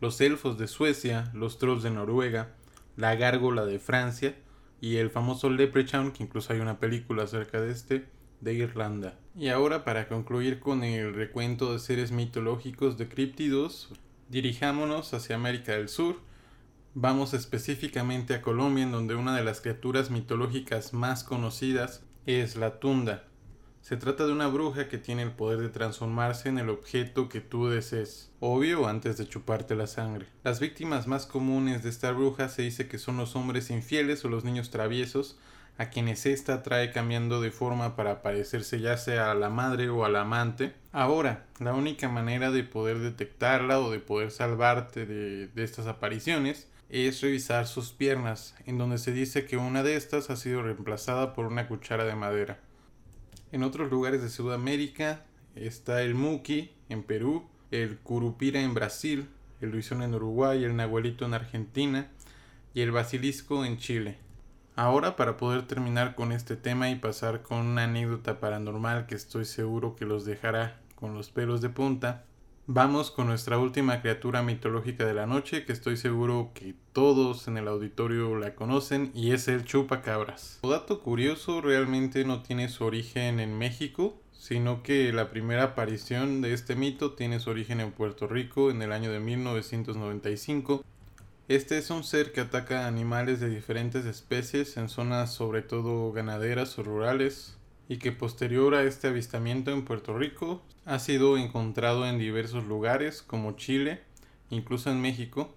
los 0.00 0.20
elfos 0.20 0.58
de 0.58 0.66
Suecia, 0.66 1.30
los 1.34 1.58
trolls 1.58 1.82
de 1.82 1.90
Noruega, 1.90 2.54
la 2.96 3.14
gárgola 3.14 3.66
de 3.66 3.78
Francia, 3.78 4.34
y 4.80 4.96
el 4.96 5.10
famoso 5.10 5.50
Leprechaun, 5.50 6.12
que 6.12 6.22
incluso 6.22 6.52
hay 6.52 6.60
una 6.60 6.78
película 6.78 7.24
acerca 7.24 7.60
de 7.60 7.70
este, 7.70 8.06
de 8.40 8.54
Irlanda. 8.54 9.18
Y 9.36 9.48
ahora 9.48 9.84
para 9.84 10.08
concluir 10.08 10.60
con 10.60 10.84
el 10.84 11.14
recuento 11.14 11.72
de 11.72 11.78
seres 11.78 12.12
mitológicos 12.12 12.98
de 12.98 13.08
críptidos, 13.08 13.90
dirijámonos 14.28 15.12
hacia 15.14 15.36
América 15.36 15.72
del 15.72 15.88
Sur. 15.88 16.16
Vamos 16.94 17.34
específicamente 17.34 18.34
a 18.34 18.42
Colombia, 18.42 18.84
en 18.84 18.92
donde 18.92 19.14
una 19.14 19.36
de 19.36 19.44
las 19.44 19.60
criaturas 19.60 20.10
mitológicas 20.10 20.92
más 20.92 21.22
conocidas 21.22 22.02
es 22.26 22.56
la 22.56 22.80
tunda, 22.80 23.24
se 23.82 23.96
trata 23.96 24.26
de 24.26 24.32
una 24.32 24.46
bruja 24.46 24.88
que 24.88 24.98
tiene 24.98 25.22
el 25.22 25.32
poder 25.32 25.58
de 25.58 25.70
transformarse 25.70 26.50
en 26.50 26.58
el 26.58 26.68
objeto 26.68 27.30
que 27.30 27.40
tú 27.40 27.68
desees, 27.68 28.30
obvio 28.38 28.86
antes 28.86 29.16
de 29.16 29.26
chuparte 29.26 29.74
la 29.74 29.86
sangre. 29.86 30.26
Las 30.44 30.60
víctimas 30.60 31.06
más 31.06 31.24
comunes 31.24 31.82
de 31.82 31.88
esta 31.88 32.12
bruja 32.12 32.50
se 32.50 32.62
dice 32.62 32.88
que 32.88 32.98
son 32.98 33.16
los 33.16 33.34
hombres 33.36 33.70
infieles 33.70 34.24
o 34.24 34.28
los 34.28 34.44
niños 34.44 34.70
traviesos, 34.70 35.38
a 35.80 35.88
quienes 35.88 36.26
ésta 36.26 36.62
trae 36.62 36.92
cambiando 36.92 37.40
de 37.40 37.50
forma 37.50 37.96
para 37.96 38.20
parecerse 38.20 38.80
ya 38.80 38.98
sea 38.98 39.30
a 39.30 39.34
la 39.34 39.48
madre 39.48 39.88
o 39.88 40.04
al 40.04 40.16
amante. 40.16 40.74
Ahora, 40.92 41.46
la 41.58 41.72
única 41.72 42.10
manera 42.10 42.50
de 42.50 42.64
poder 42.64 42.98
detectarla 42.98 43.80
o 43.80 43.90
de 43.90 43.98
poder 43.98 44.30
salvarte 44.30 45.06
de, 45.06 45.48
estas 45.56 45.86
apariciones 45.86 46.68
es 46.90 47.22
revisar 47.22 47.66
sus 47.66 47.92
piernas, 47.92 48.54
en 48.66 48.76
donde 48.76 48.98
se 48.98 49.12
dice 49.12 49.46
que 49.46 49.56
una 49.56 49.82
de 49.82 49.96
estas 49.96 50.28
ha 50.28 50.36
sido 50.36 50.62
reemplazada 50.62 51.32
por 51.32 51.46
una 51.46 51.66
cuchara 51.66 52.04
de 52.04 52.14
madera. 52.14 52.58
En 53.50 53.62
otros 53.62 53.90
lugares 53.90 54.20
de 54.20 54.28
Sudamérica 54.28 55.24
está 55.54 56.02
el 56.02 56.14
Muki 56.14 56.72
en 56.90 57.02
Perú, 57.02 57.48
el 57.70 57.96
Curupira 57.96 58.60
en 58.60 58.74
Brasil, 58.74 59.30
el 59.62 59.70
Luisón 59.70 60.02
en 60.02 60.14
Uruguay, 60.14 60.62
el 60.62 60.76
Nahuelito 60.76 61.24
en 61.24 61.32
Argentina 61.32 62.10
y 62.74 62.82
el 62.82 62.92
Basilisco 62.92 63.64
en 63.64 63.78
Chile. 63.78 64.18
Ahora 64.80 65.14
para 65.14 65.36
poder 65.36 65.66
terminar 65.66 66.14
con 66.14 66.32
este 66.32 66.56
tema 66.56 66.88
y 66.88 66.94
pasar 66.94 67.42
con 67.42 67.58
una 67.58 67.84
anécdota 67.84 68.40
paranormal 68.40 69.04
que 69.04 69.14
estoy 69.14 69.44
seguro 69.44 69.94
que 69.94 70.06
los 70.06 70.24
dejará 70.24 70.80
con 70.94 71.12
los 71.12 71.28
pelos 71.28 71.60
de 71.60 71.68
punta, 71.68 72.24
Vamos 72.66 73.10
con 73.10 73.26
nuestra 73.26 73.58
última 73.58 74.00
criatura 74.00 74.42
mitológica 74.42 75.04
de 75.04 75.12
la 75.12 75.26
noche, 75.26 75.64
que 75.64 75.72
estoy 75.72 75.96
seguro 75.96 76.52
que 76.54 76.74
todos 76.92 77.48
en 77.48 77.58
el 77.58 77.66
auditorio 77.66 78.36
la 78.36 78.54
conocen, 78.54 79.10
y 79.12 79.32
es 79.32 79.48
el 79.48 79.64
chupacabras. 79.64 80.60
dato 80.62 81.00
curioso, 81.00 81.60
realmente 81.60 82.24
no 82.24 82.42
tiene 82.42 82.68
su 82.68 82.84
origen 82.84 83.40
en 83.40 83.58
México, 83.58 84.22
sino 84.30 84.84
que 84.84 85.12
la 85.12 85.30
primera 85.30 85.64
aparición 85.64 86.42
de 86.42 86.54
este 86.54 86.76
mito 86.76 87.14
tiene 87.14 87.40
su 87.40 87.50
origen 87.50 87.80
en 87.80 87.90
Puerto 87.90 88.28
Rico 88.28 88.70
en 88.70 88.80
el 88.82 88.92
año 88.92 89.10
de 89.10 89.18
1995. 89.18 90.84
Este 91.50 91.78
es 91.78 91.90
un 91.90 92.04
ser 92.04 92.30
que 92.30 92.40
ataca 92.40 92.86
animales 92.86 93.40
de 93.40 93.48
diferentes 93.48 94.06
especies 94.06 94.76
en 94.76 94.88
zonas 94.88 95.34
sobre 95.34 95.62
todo 95.62 96.12
ganaderas 96.12 96.78
o 96.78 96.84
rurales, 96.84 97.56
y 97.88 97.96
que 97.96 98.12
posterior 98.12 98.76
a 98.76 98.84
este 98.84 99.08
avistamiento 99.08 99.72
en 99.72 99.84
Puerto 99.84 100.16
Rico 100.16 100.62
ha 100.84 101.00
sido 101.00 101.36
encontrado 101.36 102.06
en 102.06 102.20
diversos 102.20 102.66
lugares 102.66 103.22
como 103.22 103.56
Chile, 103.56 104.00
incluso 104.48 104.92
en 104.92 105.00
México, 105.00 105.52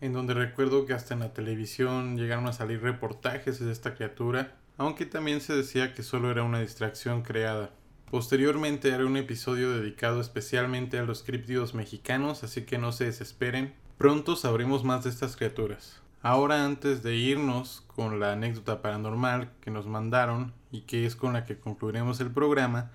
en 0.00 0.12
donde 0.12 0.34
recuerdo 0.34 0.84
que 0.84 0.94
hasta 0.94 1.14
en 1.14 1.20
la 1.20 1.32
televisión 1.32 2.16
llegaron 2.16 2.48
a 2.48 2.52
salir 2.52 2.82
reportajes 2.82 3.64
de 3.64 3.70
esta 3.70 3.94
criatura, 3.94 4.56
aunque 4.78 5.06
también 5.06 5.40
se 5.40 5.54
decía 5.54 5.94
que 5.94 6.02
solo 6.02 6.32
era 6.32 6.42
una 6.42 6.58
distracción 6.58 7.22
creada. 7.22 7.70
Posteriormente 8.10 8.92
haré 8.92 9.04
un 9.04 9.16
episodio 9.16 9.70
dedicado 9.70 10.20
especialmente 10.20 10.98
a 10.98 11.04
los 11.04 11.22
críptidos 11.22 11.72
mexicanos, 11.72 12.42
así 12.42 12.62
que 12.62 12.78
no 12.78 12.90
se 12.90 13.04
desesperen. 13.04 13.85
Pronto 13.98 14.36
sabremos 14.36 14.84
más 14.84 15.04
de 15.04 15.10
estas 15.10 15.36
criaturas. 15.36 16.02
Ahora 16.20 16.66
antes 16.66 17.02
de 17.02 17.16
irnos 17.16 17.82
con 17.86 18.20
la 18.20 18.32
anécdota 18.32 18.82
paranormal 18.82 19.50
que 19.62 19.70
nos 19.70 19.86
mandaron 19.86 20.52
y 20.70 20.82
que 20.82 21.06
es 21.06 21.16
con 21.16 21.32
la 21.32 21.46
que 21.46 21.58
concluiremos 21.58 22.20
el 22.20 22.30
programa, 22.30 22.90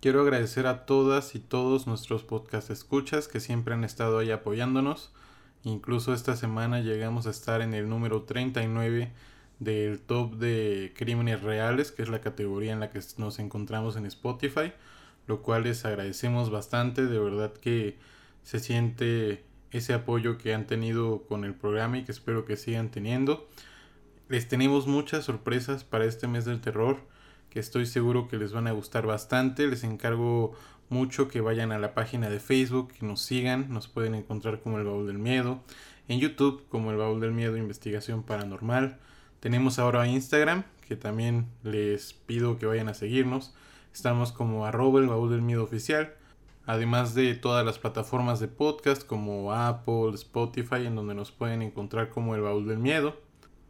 quiero 0.00 0.22
agradecer 0.22 0.66
a 0.66 0.86
todas 0.86 1.34
y 1.34 1.38
todos 1.38 1.86
nuestros 1.86 2.22
podcast 2.22 2.70
escuchas 2.70 3.28
que 3.28 3.40
siempre 3.40 3.74
han 3.74 3.84
estado 3.84 4.20
ahí 4.20 4.30
apoyándonos. 4.30 5.12
Incluso 5.64 6.14
esta 6.14 6.34
semana 6.34 6.80
llegamos 6.80 7.26
a 7.26 7.30
estar 7.30 7.60
en 7.60 7.74
el 7.74 7.90
número 7.90 8.22
39 8.22 9.12
del 9.58 10.00
top 10.00 10.36
de 10.36 10.94
crímenes 10.96 11.42
reales, 11.42 11.92
que 11.92 12.00
es 12.00 12.08
la 12.08 12.22
categoría 12.22 12.72
en 12.72 12.80
la 12.80 12.88
que 12.88 13.00
nos 13.18 13.38
encontramos 13.38 13.96
en 13.96 14.06
Spotify, 14.06 14.72
lo 15.26 15.42
cual 15.42 15.64
les 15.64 15.84
agradecemos 15.84 16.48
bastante, 16.48 17.04
de 17.04 17.18
verdad 17.18 17.52
que 17.52 17.98
se 18.44 18.60
siente 18.60 19.44
ese 19.70 19.94
apoyo 19.94 20.38
que 20.38 20.54
han 20.54 20.66
tenido 20.66 21.24
con 21.28 21.44
el 21.44 21.54
programa 21.54 21.98
y 21.98 22.04
que 22.04 22.12
espero 22.12 22.44
que 22.44 22.56
sigan 22.56 22.90
teniendo. 22.90 23.48
Les 24.28 24.48
tenemos 24.48 24.86
muchas 24.86 25.24
sorpresas 25.24 25.84
para 25.84 26.04
este 26.04 26.26
mes 26.26 26.44
del 26.44 26.60
terror 26.60 26.98
que 27.50 27.60
estoy 27.60 27.86
seguro 27.86 28.28
que 28.28 28.36
les 28.36 28.52
van 28.52 28.66
a 28.66 28.72
gustar 28.72 29.06
bastante. 29.06 29.66
Les 29.66 29.84
encargo 29.84 30.54
mucho 30.88 31.28
que 31.28 31.40
vayan 31.40 31.72
a 31.72 31.78
la 31.78 31.94
página 31.94 32.28
de 32.28 32.40
Facebook, 32.40 32.92
que 32.92 33.06
nos 33.06 33.22
sigan, 33.22 33.72
nos 33.72 33.88
pueden 33.88 34.14
encontrar 34.14 34.60
como 34.60 34.78
el 34.78 34.84
Baúl 34.84 35.06
del 35.06 35.18
Miedo, 35.18 35.62
en 36.08 36.20
YouTube 36.20 36.64
como 36.68 36.90
el 36.90 36.96
Baúl 36.96 37.20
del 37.20 37.32
Miedo 37.32 37.56
Investigación 37.56 38.22
Paranormal. 38.22 38.98
Tenemos 39.40 39.78
ahora 39.78 40.08
Instagram, 40.08 40.64
que 40.86 40.96
también 40.96 41.46
les 41.62 42.12
pido 42.12 42.58
que 42.58 42.66
vayan 42.66 42.88
a 42.88 42.94
seguirnos. 42.94 43.54
Estamos 43.92 44.32
como 44.32 44.64
arroba 44.64 45.00
el 45.00 45.06
Baúl 45.06 45.30
del 45.30 45.42
Miedo 45.42 45.62
Oficial, 45.62 46.14
además 46.68 47.14
de 47.14 47.34
todas 47.34 47.64
las 47.64 47.78
plataformas 47.78 48.40
de 48.40 48.48
podcast 48.48 49.02
como 49.02 49.54
Apple, 49.54 50.10
Spotify, 50.12 50.84
en 50.84 50.96
donde 50.96 51.14
nos 51.14 51.32
pueden 51.32 51.62
encontrar 51.62 52.10
como 52.10 52.34
el 52.34 52.42
Baúl 52.42 52.68
del 52.68 52.76
Miedo. 52.76 53.16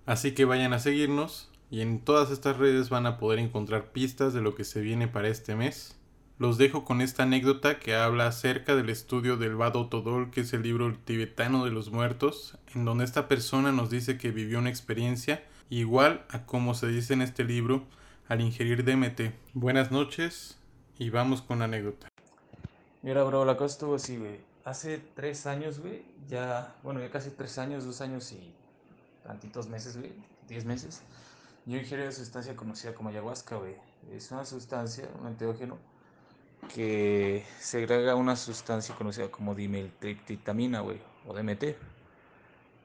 Así 0.04 0.32
que 0.32 0.44
vayan 0.44 0.72
a 0.72 0.80
seguirnos 0.80 1.48
y 1.70 1.80
en 1.80 2.00
todas 2.00 2.32
estas 2.32 2.56
redes 2.56 2.90
van 2.90 3.06
a 3.06 3.16
poder 3.16 3.38
encontrar 3.38 3.92
pistas 3.92 4.34
de 4.34 4.40
lo 4.40 4.56
que 4.56 4.64
se 4.64 4.80
viene 4.80 5.06
para 5.06 5.28
este 5.28 5.54
mes. 5.54 5.96
Los 6.40 6.58
dejo 6.58 6.84
con 6.84 7.00
esta 7.00 7.22
anécdota 7.22 7.78
que 7.78 7.94
habla 7.94 8.26
acerca 8.26 8.74
del 8.74 8.90
estudio 8.90 9.36
del 9.36 9.54
Vado 9.54 9.88
Todol, 9.88 10.32
que 10.32 10.40
es 10.40 10.52
el 10.52 10.62
libro 10.62 10.92
tibetano 11.04 11.64
de 11.64 11.70
los 11.70 11.92
muertos, 11.92 12.58
en 12.74 12.84
donde 12.84 13.04
esta 13.04 13.28
persona 13.28 13.70
nos 13.70 13.90
dice 13.90 14.18
que 14.18 14.32
vivió 14.32 14.58
una 14.58 14.70
experiencia 14.70 15.44
igual 15.70 16.24
a 16.30 16.46
como 16.46 16.74
se 16.74 16.88
dice 16.88 17.14
en 17.14 17.22
este 17.22 17.44
libro 17.44 17.86
al 18.26 18.40
ingerir 18.40 18.84
DMT. 18.84 19.34
Buenas 19.54 19.92
noches 19.92 20.58
y 20.98 21.10
vamos 21.10 21.42
con 21.42 21.60
la 21.60 21.66
anécdota. 21.66 22.08
Mira, 23.02 23.22
bro, 23.22 23.44
la 23.44 23.56
cosa 23.56 23.74
estuvo 23.74 23.94
así, 23.94 24.16
güey. 24.16 24.40
Hace 24.64 24.98
tres 25.14 25.46
años, 25.46 25.78
güey, 25.78 26.04
ya, 26.28 26.74
bueno, 26.82 27.00
ya 27.00 27.10
casi 27.10 27.30
tres 27.30 27.56
años, 27.58 27.84
dos 27.84 28.00
años 28.00 28.32
y 28.32 28.52
tantitos 29.22 29.68
meses, 29.68 29.96
güey, 29.96 30.12
diez 30.48 30.64
meses, 30.64 31.02
yo 31.64 31.78
ingerí 31.78 32.02
una 32.02 32.12
sustancia 32.12 32.56
conocida 32.56 32.94
como 32.94 33.10
ayahuasca, 33.10 33.56
güey. 33.56 33.76
Es 34.12 34.30
una 34.32 34.44
sustancia, 34.44 35.08
un 35.20 35.28
enteógeno, 35.28 35.78
que 36.74 37.44
segrega 37.60 38.14
una 38.16 38.36
sustancia 38.36 38.94
conocida 38.96 39.30
como 39.30 39.54
dimetiltriptamina, 39.54 40.80
güey, 40.80 41.00
o 41.26 41.34
DMT. 41.34 41.76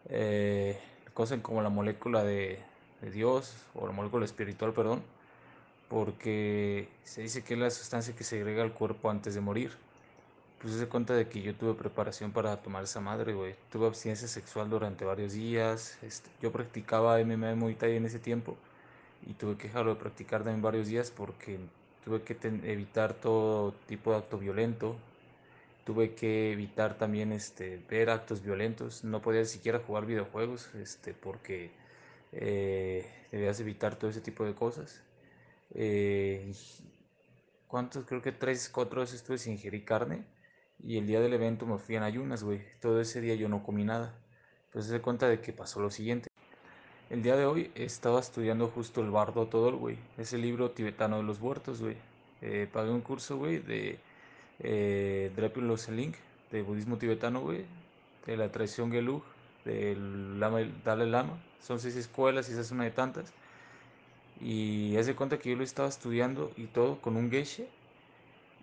Eh, 0.10 0.80
cosa 1.14 1.42
como 1.42 1.62
la 1.62 1.70
molécula 1.70 2.24
de, 2.24 2.60
de, 3.02 3.12
Dios, 3.12 3.56
o 3.74 3.88
la 3.88 3.94
molécula 3.94 4.26
espiritual, 4.26 4.74
perdón, 4.74 5.02
porque 5.90 6.90
se 7.04 7.22
dice 7.22 7.44
que 7.44 7.56
es 7.56 7.60
la 7.60 7.72
sustancia 7.72 8.16
que 8.16 8.24
segrega 8.24 8.64
el 8.64 8.74
cuerpo 8.74 9.10
antes 9.10 9.34
de 9.34 9.42
morir. 9.42 9.72
Pues 10.64 10.76
se 10.76 10.88
cuenta 10.88 11.14
de 11.14 11.28
que 11.28 11.42
yo 11.42 11.54
tuve 11.56 11.74
preparación 11.74 12.32
para 12.32 12.56
tomar 12.64 12.86
esa 12.86 13.02
madre, 13.02 13.34
güey. 13.34 13.54
Tuve 13.70 13.86
abstinencia 13.86 14.30
sexual 14.30 14.70
durante 14.70 15.04
varios 15.04 15.34
días. 15.34 15.98
Este, 16.02 16.30
yo 16.42 16.54
practicaba 16.54 17.20
MMA 17.20 17.56
Muay 17.56 17.76
Thai 17.76 17.98
en 17.98 18.06
ese 18.06 18.18
tiempo 18.18 18.56
y 19.28 19.34
tuve 19.34 19.58
que 19.58 19.68
dejarlo 19.68 19.96
de 19.96 20.00
practicar 20.00 20.48
en 20.48 20.62
varios 20.62 20.88
días 20.88 21.12
porque 21.12 21.60
tuve 22.06 22.22
que 22.24 22.38
evitar 22.64 23.14
todo 23.14 23.74
tipo 23.88 24.12
de 24.12 24.18
acto 24.20 24.38
violento, 24.40 24.96
tuve 25.86 26.16
que 26.16 26.54
evitar 26.54 26.98
también 26.98 27.34
este, 27.34 27.82
ver 27.90 28.10
actos 28.10 28.42
violentos, 28.42 29.04
no 29.04 29.22
podía 29.22 29.46
siquiera 29.46 29.80
jugar 29.80 30.06
videojuegos 30.06 30.74
este, 30.76 31.14
porque 31.14 31.72
eh, 32.32 33.06
debías 33.32 33.60
evitar 33.60 33.98
todo 33.98 34.10
ese 34.12 34.22
tipo 34.22 34.46
de 34.46 34.56
cosas. 34.56 35.02
Eh, 35.76 36.54
¿Cuántos? 37.68 38.06
Creo 38.06 38.22
que 38.22 38.32
tres, 38.32 38.70
cuatro 38.70 39.02
veces 39.02 39.18
estuve 39.18 39.38
sin 39.38 39.54
ingerir 39.54 39.84
carne 39.86 40.24
y 40.84 40.98
el 40.98 41.08
día 41.08 41.22
del 41.22 41.34
evento 41.34 41.66
me 41.66 41.78
fui 41.78 41.96
en 41.96 42.04
ayunas, 42.04 42.44
güey. 42.44 42.62
Todo 42.82 43.00
ese 43.00 43.22
día 43.22 43.36
yo 43.36 43.48
no 43.50 43.64
comí 43.64 43.84
nada. 43.84 44.14
Pues 44.72 44.86
se 44.86 45.02
cuenta 45.02 45.28
de 45.30 45.40
que 45.40 45.54
pasó 45.54 45.80
lo 45.80 45.90
siguiente. 45.90 46.30
El 47.10 47.24
día 47.24 47.36
de 47.38 47.46
hoy 47.46 47.72
estaba 47.76 48.20
estudiando 48.20 48.68
justo 48.68 49.02
el 49.02 49.12
Bardo 49.12 49.48
Todol, 49.48 49.76
güey. 49.78 49.98
Ese 50.18 50.38
libro 50.38 50.72
tibetano 50.72 51.18
de 51.18 51.24
los 51.24 51.40
huertos, 51.40 51.82
güey. 51.82 51.96
Eh, 52.42 52.68
pagué 52.72 52.92
un 52.92 53.02
curso, 53.02 53.38
güey, 53.38 53.60
de 53.60 54.00
eh, 54.60 55.32
Link, 55.92 56.16
de 56.52 56.62
budismo 56.64 56.98
tibetano, 56.98 57.42
güey. 57.42 57.66
De 58.26 58.36
la 58.36 58.52
tradición 58.52 58.92
Gelug, 58.92 59.24
del 59.64 60.40
Lama, 60.40 60.62
Dalai 60.84 61.10
Lama. 61.10 61.42
Son 61.62 61.80
seis 61.80 61.96
escuelas 61.96 62.50
y 62.50 62.54
esa 62.54 62.62
es 62.62 62.72
una 62.72 62.84
de 62.84 62.92
tantas. 62.92 63.34
Y 64.42 64.98
hace 64.98 65.16
cuenta 65.16 65.40
que 65.40 65.52
yo 65.52 65.56
lo 65.56 65.64
estaba 65.64 65.88
estudiando 65.88 66.52
y 66.58 66.66
todo 66.68 67.00
con 67.00 67.16
un 67.16 67.32
geishe. 67.32 67.70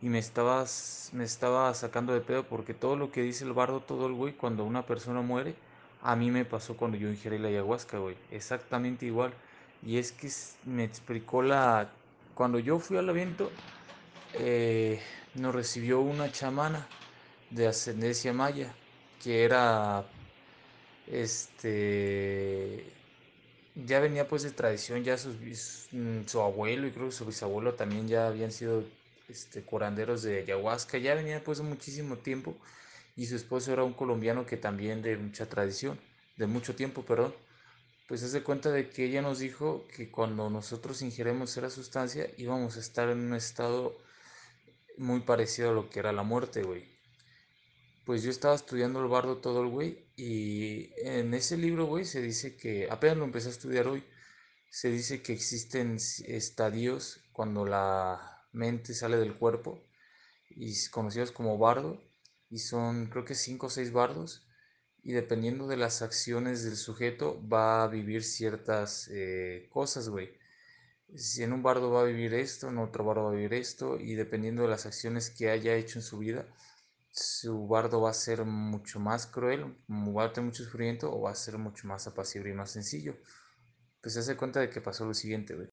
Y 0.00 0.08
me 0.08 0.18
estaba, 0.18 0.64
me 1.12 1.24
estaba 1.24 1.72
sacando 1.74 2.12
de 2.14 2.20
pedo 2.22 2.48
porque 2.48 2.74
todo 2.74 2.96
lo 2.96 3.10
que 3.12 3.22
dice 3.22 3.44
el 3.44 3.52
bardo 3.52 3.82
Todol, 3.82 4.14
güey, 4.14 4.34
cuando 4.36 4.64
una 4.64 4.86
persona 4.86 5.20
muere 5.22 5.56
a 6.00 6.16
mí 6.16 6.30
me 6.30 6.44
pasó 6.46 6.76
cuando 6.76 6.96
yo 6.96 7.08
ingerí 7.10 7.38
la 7.38 7.48
ayahuasca, 7.48 7.98
güey. 7.98 8.16
Exactamente 8.30 9.04
igual. 9.06 9.34
Y 9.82 9.98
es 9.98 10.12
que 10.12 10.28
me 10.64 10.84
explicó 10.84 11.42
la... 11.42 11.92
Cuando 12.34 12.58
yo 12.58 12.78
fui 12.78 12.96
al 12.96 13.08
evento, 13.10 13.50
eh, 14.32 15.02
nos 15.34 15.54
recibió 15.54 16.00
una 16.00 16.30
chamana 16.32 16.88
de 17.50 17.66
ascendencia 17.68 18.32
maya, 18.32 18.74
que 19.18 19.44
era, 19.44 20.12
este, 21.06 22.92
ya 23.74 24.00
venía 24.00 24.28
pues 24.28 24.42
de 24.42 24.52
tradición, 24.52 25.04
ya 25.04 25.16
mm, 25.92 26.26
su 26.26 26.40
abuelo 26.40 26.86
y 26.86 26.92
creo 26.92 27.06
que 27.06 27.12
su 27.12 27.26
bisabuelo 27.26 27.74
también 27.74 28.08
ya 28.08 28.26
habían 28.28 28.52
sido, 28.52 28.84
este, 29.30 29.62
curanderos 29.62 30.22
de 30.22 30.40
ayahuasca, 30.40 30.98
ya 30.98 31.14
venía 31.14 31.42
pues 31.42 31.60
muchísimo 31.60 32.18
tiempo 32.18 32.56
y 33.16 33.26
su 33.26 33.36
esposo 33.36 33.72
era 33.72 33.84
un 33.84 33.94
colombiano 33.94 34.46
que 34.46 34.56
también 34.56 35.02
de 35.02 35.16
mucha 35.16 35.48
tradición, 35.48 36.00
de 36.36 36.46
mucho 36.46 36.74
tiempo, 36.74 37.04
perdón. 37.04 37.34
Pues 38.08 38.22
se 38.22 38.42
cuenta 38.42 38.72
de 38.72 38.88
que 38.88 39.04
ella 39.04 39.22
nos 39.22 39.38
dijo 39.38 39.86
que 39.94 40.10
cuando 40.10 40.50
nosotros 40.50 41.00
ingeremos 41.02 41.56
esa 41.56 41.70
sustancia 41.70 42.28
íbamos 42.38 42.76
a 42.76 42.80
estar 42.80 43.08
en 43.08 43.20
un 43.20 43.34
estado 43.34 43.96
muy 44.98 45.20
parecido 45.20 45.70
a 45.70 45.74
lo 45.74 45.88
que 45.90 46.00
era 46.00 46.12
la 46.12 46.22
muerte, 46.22 46.62
güey. 46.62 46.88
Pues 48.04 48.22
yo 48.22 48.30
estaba 48.30 48.54
estudiando 48.54 49.00
el 49.00 49.08
bardo 49.08 49.38
todo 49.38 49.62
el 49.62 49.68
güey 49.68 50.06
y 50.16 50.92
en 50.96 51.32
ese 51.34 51.56
libro, 51.56 51.86
güey, 51.86 52.04
se 52.04 52.20
dice 52.20 52.56
que, 52.56 52.88
apenas 52.90 53.18
lo 53.18 53.24
empecé 53.24 53.48
a 53.48 53.52
estudiar 53.52 53.86
hoy, 53.86 54.04
se 54.70 54.90
dice 54.90 55.22
que 55.22 55.32
existen 55.32 55.96
estadios 55.96 57.20
cuando 57.32 57.64
la 57.64 58.29
mente 58.52 58.94
sale 58.94 59.16
del 59.16 59.34
cuerpo 59.36 59.82
y 60.50 60.74
conocidos 60.90 61.32
como 61.32 61.58
bardo 61.58 62.02
y 62.50 62.58
son 62.58 63.06
creo 63.06 63.24
que 63.24 63.34
cinco 63.34 63.66
o 63.66 63.70
seis 63.70 63.92
bardos 63.92 64.46
y 65.02 65.12
dependiendo 65.12 65.66
de 65.66 65.76
las 65.76 66.02
acciones 66.02 66.64
del 66.64 66.76
sujeto 66.76 67.40
va 67.48 67.84
a 67.84 67.88
vivir 67.88 68.22
ciertas 68.22 69.08
eh, 69.12 69.68
cosas, 69.70 70.08
güey. 70.08 70.38
Si 71.16 71.42
en 71.42 71.52
un 71.52 71.62
bardo 71.62 71.90
va 71.90 72.02
a 72.02 72.04
vivir 72.04 72.34
esto, 72.34 72.68
en 72.68 72.78
otro 72.78 73.04
bardo 73.04 73.24
va 73.24 73.30
a 73.30 73.34
vivir 73.34 73.54
esto 73.54 73.98
y 73.98 74.14
dependiendo 74.14 74.62
de 74.62 74.68
las 74.68 74.86
acciones 74.86 75.30
que 75.30 75.50
haya 75.50 75.74
hecho 75.76 75.98
en 75.98 76.02
su 76.04 76.18
vida, 76.18 76.46
su 77.12 77.66
bardo 77.68 78.02
va 78.02 78.10
a 78.10 78.14
ser 78.14 78.44
mucho 78.44 79.00
más 79.00 79.26
cruel, 79.26 79.76
va 79.88 80.24
a 80.24 80.32
tener 80.32 80.46
mucho 80.50 80.64
sufrimiento 80.64 81.12
o 81.12 81.22
va 81.22 81.32
a 81.32 81.34
ser 81.34 81.58
mucho 81.58 81.88
más 81.88 82.06
apacible 82.06 82.50
y 82.50 82.54
más 82.54 82.70
sencillo. 82.72 83.16
Pues 84.02 84.14
se 84.14 84.20
hace 84.20 84.36
cuenta 84.36 84.60
de 84.60 84.70
que 84.70 84.82
pasó 84.82 85.06
lo 85.06 85.14
siguiente, 85.14 85.54
güey. 85.56 85.69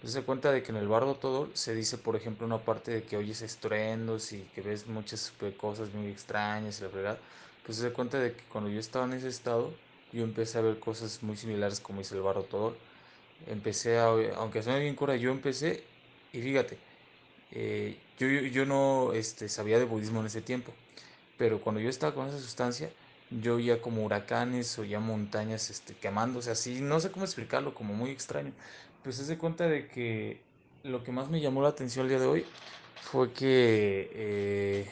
Pues 0.00 0.12
se 0.12 0.22
cuenta 0.22 0.52
de 0.52 0.62
que 0.62 0.70
en 0.72 0.76
el 0.76 0.88
bardo 0.88 1.16
todo 1.16 1.50
se 1.54 1.74
dice, 1.74 1.96
por 1.98 2.16
ejemplo, 2.16 2.46
una 2.46 2.64
parte 2.64 2.90
de 2.92 3.02
que 3.04 3.16
oyes 3.16 3.42
estruendos 3.42 4.32
y 4.32 4.42
que 4.54 4.60
ves 4.60 4.86
muchas 4.86 5.32
cosas 5.56 5.92
muy 5.94 6.08
extrañas 6.10 6.80
y 6.80 6.82
la 6.82 6.88
verdad. 6.88 7.18
Pues 7.64 7.78
se 7.78 7.92
cuenta 7.92 8.18
de 8.18 8.32
que 8.36 8.44
cuando 8.44 8.70
yo 8.70 8.78
estaba 8.78 9.06
en 9.06 9.14
ese 9.14 9.28
estado, 9.28 9.70
yo 10.12 10.22
empecé 10.22 10.58
a 10.58 10.60
ver 10.60 10.78
cosas 10.78 11.22
muy 11.22 11.36
similares 11.36 11.80
como 11.80 12.00
dice 12.00 12.14
el 12.14 12.22
bardo 12.22 12.44
todo. 12.44 12.76
Empecé 13.46 13.98
a, 13.98 14.08
aunque 14.36 14.62
suene 14.62 14.80
bien 14.80 14.94
cura, 14.94 15.16
yo 15.16 15.30
empecé 15.30 15.84
y 16.32 16.42
fíjate, 16.42 16.78
eh, 17.50 17.98
yo, 18.18 18.28
yo, 18.28 18.66
no 18.66 19.12
este, 19.14 19.48
sabía 19.48 19.78
de 19.78 19.84
budismo 19.84 20.20
en 20.20 20.26
ese 20.26 20.42
tiempo, 20.42 20.72
pero 21.36 21.60
cuando 21.60 21.80
yo 21.80 21.88
estaba 21.88 22.14
con 22.14 22.28
esa 22.28 22.38
sustancia, 22.38 22.90
yo 23.30 23.56
oía 23.56 23.80
como 23.82 24.04
huracanes, 24.04 24.78
oía 24.78 25.00
montañas 25.00 25.70
este, 25.70 25.94
quemándose 25.94 26.50
así, 26.50 26.80
no 26.80 27.00
sé 27.00 27.10
cómo 27.10 27.24
explicarlo, 27.24 27.74
como 27.74 27.94
muy 27.94 28.10
extraño 28.10 28.52
pues 29.06 29.18
se 29.18 29.24
de 29.24 29.38
cuenta 29.38 29.68
de 29.68 29.86
que 29.86 30.40
lo 30.82 31.04
que 31.04 31.12
más 31.12 31.28
me 31.30 31.40
llamó 31.40 31.62
la 31.62 31.68
atención 31.68 32.06
el 32.06 32.08
día 32.08 32.18
de 32.18 32.26
hoy 32.26 32.44
fue 33.02 33.32
que 33.32 34.10
eh, 34.12 34.90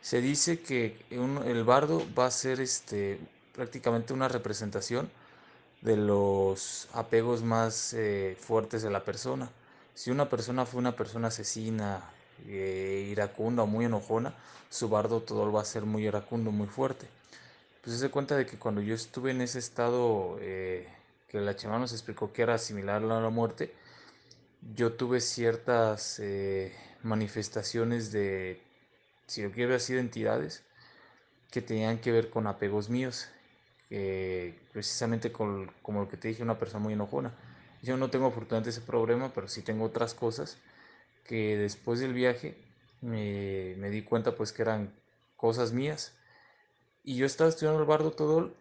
se 0.00 0.22
dice 0.22 0.60
que 0.60 0.96
el 1.10 1.62
bardo 1.62 2.06
va 2.18 2.24
a 2.24 2.30
ser 2.30 2.58
este, 2.62 3.20
prácticamente 3.54 4.14
una 4.14 4.28
representación 4.28 5.10
de 5.82 5.98
los 5.98 6.88
apegos 6.94 7.42
más 7.42 7.92
eh, 7.92 8.34
fuertes 8.40 8.80
de 8.80 8.88
la 8.88 9.04
persona. 9.04 9.50
Si 9.94 10.10
una 10.10 10.30
persona 10.30 10.64
fue 10.64 10.80
una 10.80 10.96
persona 10.96 11.28
asesina, 11.28 12.00
eh, 12.46 13.08
iracunda 13.10 13.64
o 13.64 13.66
muy 13.66 13.84
enojona, 13.84 14.32
su 14.70 14.88
bardo 14.88 15.20
todo 15.20 15.52
va 15.52 15.60
a 15.60 15.66
ser 15.66 15.84
muy 15.84 16.06
iracundo, 16.06 16.50
muy 16.50 16.66
fuerte. 16.66 17.06
Pues 17.84 17.98
se 17.98 18.10
cuenta 18.10 18.36
de 18.36 18.46
que 18.46 18.58
cuando 18.58 18.80
yo 18.80 18.94
estuve 18.94 19.32
en 19.32 19.42
ese 19.42 19.58
estado 19.58 20.38
que 21.32 21.40
la 21.40 21.56
chamana 21.56 21.80
nos 21.80 21.92
explicó 21.92 22.32
que 22.32 22.42
era 22.42 22.58
similar 22.58 23.02
a 23.02 23.20
la 23.20 23.30
muerte, 23.30 23.72
yo 24.74 24.92
tuve 24.92 25.20
ciertas 25.20 26.20
eh, 26.20 26.76
manifestaciones 27.02 28.12
de, 28.12 28.60
si 29.26 29.42
lo 29.42 29.50
quiero 29.50 29.72
decir, 29.72 29.96
entidades 29.98 30.62
que 31.50 31.62
tenían 31.62 31.98
que 31.98 32.12
ver 32.12 32.28
con 32.28 32.46
apegos 32.46 32.90
míos, 32.90 33.28
precisamente 34.72 35.32
con, 35.32 35.70
como 35.82 36.00
lo 36.02 36.08
que 36.08 36.16
te 36.16 36.28
dije, 36.28 36.42
una 36.42 36.58
persona 36.58 36.82
muy 36.82 36.94
enojona. 36.94 37.34
Yo 37.82 37.96
no 37.96 38.10
tengo 38.10 38.26
afortunadamente 38.26 38.70
ese 38.70 38.80
problema, 38.80 39.32
pero 39.34 39.48
sí 39.48 39.62
tengo 39.62 39.84
otras 39.84 40.14
cosas 40.14 40.58
que 41.24 41.56
después 41.58 42.00
del 42.00 42.14
viaje 42.14 42.56
me, 43.00 43.74
me 43.78 43.90
di 43.90 44.02
cuenta 44.02 44.34
pues 44.34 44.52
que 44.52 44.62
eran 44.62 44.92
cosas 45.36 45.72
mías. 45.72 46.14
Y 47.04 47.16
yo 47.16 47.26
estaba 47.26 47.50
estudiando 47.50 47.80
el 47.80 47.86
bardo 47.86 48.12
Todol 48.12 48.54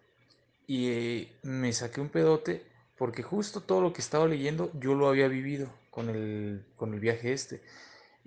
y 0.71 0.89
eh, 0.89 1.39
me 1.43 1.73
saqué 1.73 1.99
un 1.99 2.07
pedote 2.07 2.65
porque 2.97 3.23
justo 3.23 3.60
todo 3.60 3.81
lo 3.81 3.91
que 3.91 3.99
estaba 3.99 4.25
leyendo 4.25 4.71
yo 4.79 4.95
lo 4.95 5.10
había 5.10 5.27
vivido 5.27 5.67
con 5.89 6.07
el, 6.07 6.65
con 6.77 6.93
el 6.93 7.01
viaje 7.01 7.34
este. 7.34 7.62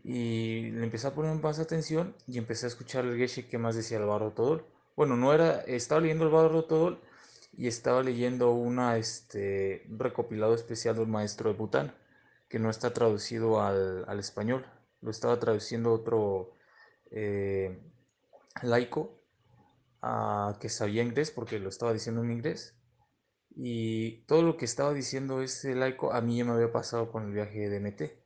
Y 0.04 0.70
le 0.72 0.85
empecé 0.85 1.07
a 1.07 1.14
poner 1.14 1.35
más 1.42 1.59
atención 1.59 2.14
y 2.26 2.37
empecé 2.37 2.66
a 2.66 2.68
escuchar 2.68 3.07
el 3.07 3.16
Geshe 3.16 3.48
que 3.48 3.57
más 3.57 3.76
decía 3.76 3.96
el 3.96 4.04
bardo 4.04 4.33
Todol. 4.33 4.66
Bueno, 4.94 5.16
no 5.16 5.33
era, 5.33 5.62
estaba 5.62 6.02
leyendo 6.02 6.24
el 6.26 6.33
bardo 6.33 6.66
Todol 6.66 7.00
y 7.57 7.66
estaba 7.66 8.02
leyendo 8.02 8.52
una, 8.52 8.98
este, 8.98 9.87
un 9.88 9.98
recopilado 9.98 10.54
especial 10.54 10.96
del 10.96 11.07
maestro 11.07 11.50
de 11.50 11.57
Bután, 11.57 11.94
que 12.50 12.59
no 12.59 12.68
está 12.68 12.92
traducido 12.92 13.62
al, 13.62 14.04
al 14.07 14.18
español, 14.20 14.66
lo 15.00 15.11
estaba 15.11 15.40
traduciendo 15.40 15.94
otro 15.94 16.52
eh, 17.11 17.80
laico 18.62 19.23
que 20.61 20.69
sabía 20.69 21.03
inglés 21.03 21.31
porque 21.31 21.59
lo 21.59 21.69
estaba 21.69 21.93
diciendo 21.93 22.23
en 22.23 22.33
inglés. 22.33 22.77
Y 23.57 24.25
todo 24.27 24.43
lo 24.43 24.57
que 24.57 24.64
estaba 24.64 24.93
diciendo 24.93 25.43
ese 25.43 25.75
laico 25.75 26.12
a 26.12 26.21
mí 26.21 26.38
ya 26.38 26.45
me 26.45 26.53
había 26.53 26.73
pasado 26.73 27.11
con 27.11 27.27
el 27.27 27.33
viaje 27.33 27.69
de 27.69 27.81
MT. 27.81 28.25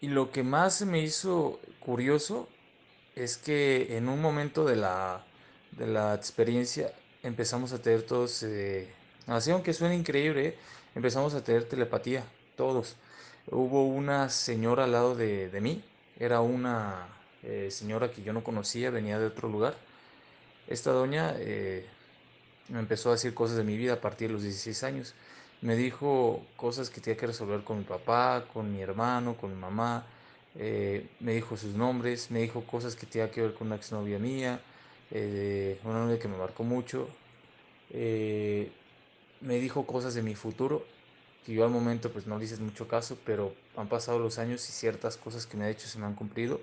Y 0.00 0.08
lo 0.08 0.30
que 0.30 0.42
más 0.42 0.84
me 0.84 1.00
hizo 1.00 1.58
curioso 1.80 2.48
es 3.14 3.38
que 3.38 3.96
en 3.96 4.08
un 4.08 4.20
momento 4.20 4.64
de 4.66 4.76
la, 4.76 5.26
de 5.72 5.86
la 5.86 6.14
experiencia 6.14 6.92
empezamos 7.22 7.72
a 7.72 7.80
tener 7.80 8.02
todos, 8.02 8.42
eh, 8.42 8.92
así 9.26 9.50
aunque 9.50 9.72
suene 9.72 9.96
increíble, 9.96 10.58
empezamos 10.94 11.34
a 11.34 11.42
tener 11.42 11.64
telepatía, 11.64 12.24
todos. 12.56 12.96
Hubo 13.50 13.86
una 13.86 14.28
señora 14.28 14.84
al 14.84 14.92
lado 14.92 15.14
de, 15.14 15.48
de 15.48 15.60
mí, 15.60 15.82
era 16.18 16.40
una 16.40 17.08
eh, 17.42 17.70
señora 17.70 18.10
que 18.10 18.22
yo 18.22 18.32
no 18.32 18.42
conocía, 18.42 18.90
venía 18.90 19.18
de 19.18 19.26
otro 19.26 19.48
lugar. 19.48 19.74
Esta 20.68 20.90
doña 20.92 21.34
eh, 21.38 21.86
me 22.68 22.80
empezó 22.80 23.10
a 23.10 23.12
decir 23.12 23.34
cosas 23.34 23.56
de 23.56 23.64
mi 23.64 23.76
vida 23.76 23.94
a 23.94 24.00
partir 24.00 24.28
de 24.28 24.34
los 24.34 24.42
16 24.42 24.82
años. 24.84 25.14
Me 25.62 25.76
dijo 25.76 26.44
cosas 26.56 26.90
que 26.90 27.00
tenía 27.00 27.16
que 27.16 27.26
resolver 27.28 27.62
con 27.64 27.78
mi 27.78 27.84
papá, 27.84 28.46
con 28.52 28.72
mi 28.72 28.82
hermano, 28.82 29.36
con 29.36 29.50
mi 29.50 29.60
mamá. 29.60 30.06
Eh, 30.56 31.08
me 31.20 31.34
dijo 31.34 31.56
sus 31.56 31.74
nombres, 31.74 32.30
me 32.30 32.40
dijo 32.40 32.64
cosas 32.64 32.96
que 32.96 33.06
tenía 33.06 33.30
que 33.30 33.42
ver 33.42 33.54
con 33.54 33.68
una 33.68 33.76
exnovia 33.76 34.18
mía, 34.18 34.60
una 35.84 36.00
novia 36.04 36.18
que 36.18 36.28
me 36.28 36.36
marcó 36.36 36.64
mucho. 36.64 37.08
me 37.92 39.58
dijo 39.60 39.86
cosas 39.86 40.14
de 40.14 40.22
mi 40.22 40.34
futuro 40.34 40.84
que 41.46 41.52
yo 41.52 41.64
al 41.64 41.70
momento 41.70 42.10
pues 42.10 42.26
no 42.26 42.38
le 42.38 42.44
hice 42.44 42.56
mucho 42.56 42.88
caso, 42.88 43.16
pero 43.24 43.54
han 43.76 43.88
pasado 43.88 44.18
los 44.18 44.38
años 44.38 44.68
y 44.68 44.72
ciertas 44.72 45.16
cosas 45.16 45.46
que 45.46 45.56
me 45.56 45.64
ha 45.64 45.68
dicho 45.68 45.86
se 45.86 45.96
me 45.96 46.06
han 46.06 46.14
cumplido 46.14 46.60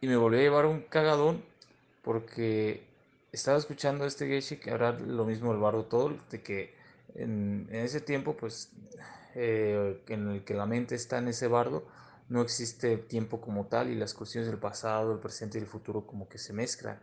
y 0.00 0.06
me 0.06 0.16
volví 0.16 0.38
a 0.38 0.42
llevar 0.42 0.66
un 0.66 0.82
cagadón 0.82 1.42
porque 2.02 2.82
estaba 3.32 3.58
escuchando 3.58 4.06
este 4.06 4.26
Geshe 4.26 4.60
que 4.60 4.70
hablar 4.70 5.00
lo 5.00 5.24
mismo 5.24 5.50
del 5.50 5.60
bardo 5.60 5.84
todo, 5.84 6.16
de 6.30 6.42
que 6.42 6.74
en, 7.14 7.68
ese 7.70 8.00
tiempo, 8.00 8.36
pues, 8.36 8.72
eh, 9.34 10.02
en 10.08 10.28
el 10.30 10.44
que 10.44 10.54
la 10.54 10.66
mente 10.66 10.94
está 10.94 11.18
en 11.18 11.28
ese 11.28 11.48
bardo, 11.48 11.86
no 12.28 12.42
existe 12.42 12.96
tiempo 12.98 13.40
como 13.40 13.66
tal 13.66 13.90
y 13.90 13.94
las 13.94 14.14
cuestiones 14.14 14.50
del 14.50 14.58
pasado, 14.58 15.12
el 15.12 15.18
presente 15.18 15.58
y 15.58 15.62
el 15.62 15.66
futuro 15.66 16.06
como 16.06 16.28
que 16.28 16.38
se 16.38 16.52
mezclan. 16.52 17.00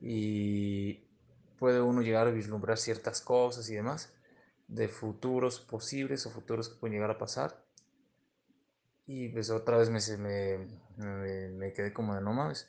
Y 0.00 1.00
puede 1.58 1.80
uno 1.80 2.02
llegar 2.02 2.28
a 2.28 2.30
vislumbrar 2.30 2.78
ciertas 2.78 3.20
cosas 3.20 3.68
y 3.70 3.74
demás 3.74 4.12
de 4.68 4.88
futuros 4.88 5.60
posibles 5.60 6.26
o 6.26 6.30
futuros 6.30 6.68
que 6.68 6.76
pueden 6.76 6.94
llegar 6.94 7.10
a 7.10 7.18
pasar. 7.18 7.65
Y 9.06 9.28
pues 9.28 9.50
otra 9.50 9.78
vez 9.78 9.88
me, 9.88 10.00
me, 10.96 11.48
me, 11.50 11.72
quedé 11.72 11.92
como 11.92 12.14
de 12.14 12.20
no 12.20 12.32
mames. 12.32 12.68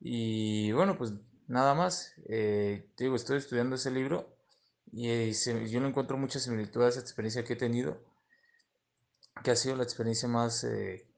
Y 0.00 0.70
bueno, 0.72 0.96
pues 0.96 1.12
nada 1.48 1.74
más. 1.74 2.14
Eh, 2.28 2.90
digo, 2.96 3.16
estoy 3.16 3.38
estudiando 3.38 3.76
ese 3.76 3.90
libro 3.90 4.36
y 4.92 5.08
eh, 5.08 5.32
yo 5.68 5.80
no 5.80 5.88
encuentro 5.88 6.16
mucha 6.16 6.38
similitud 6.38 6.82
a 6.82 6.88
esa 6.88 7.00
experiencia 7.00 7.44
que 7.44 7.54
he 7.54 7.56
tenido, 7.56 8.00
que 9.42 9.50
ha 9.50 9.56
sido 9.56 9.76
la 9.76 9.82
experiencia 9.82 10.28
más, 10.28 10.62
eh, 10.64 11.08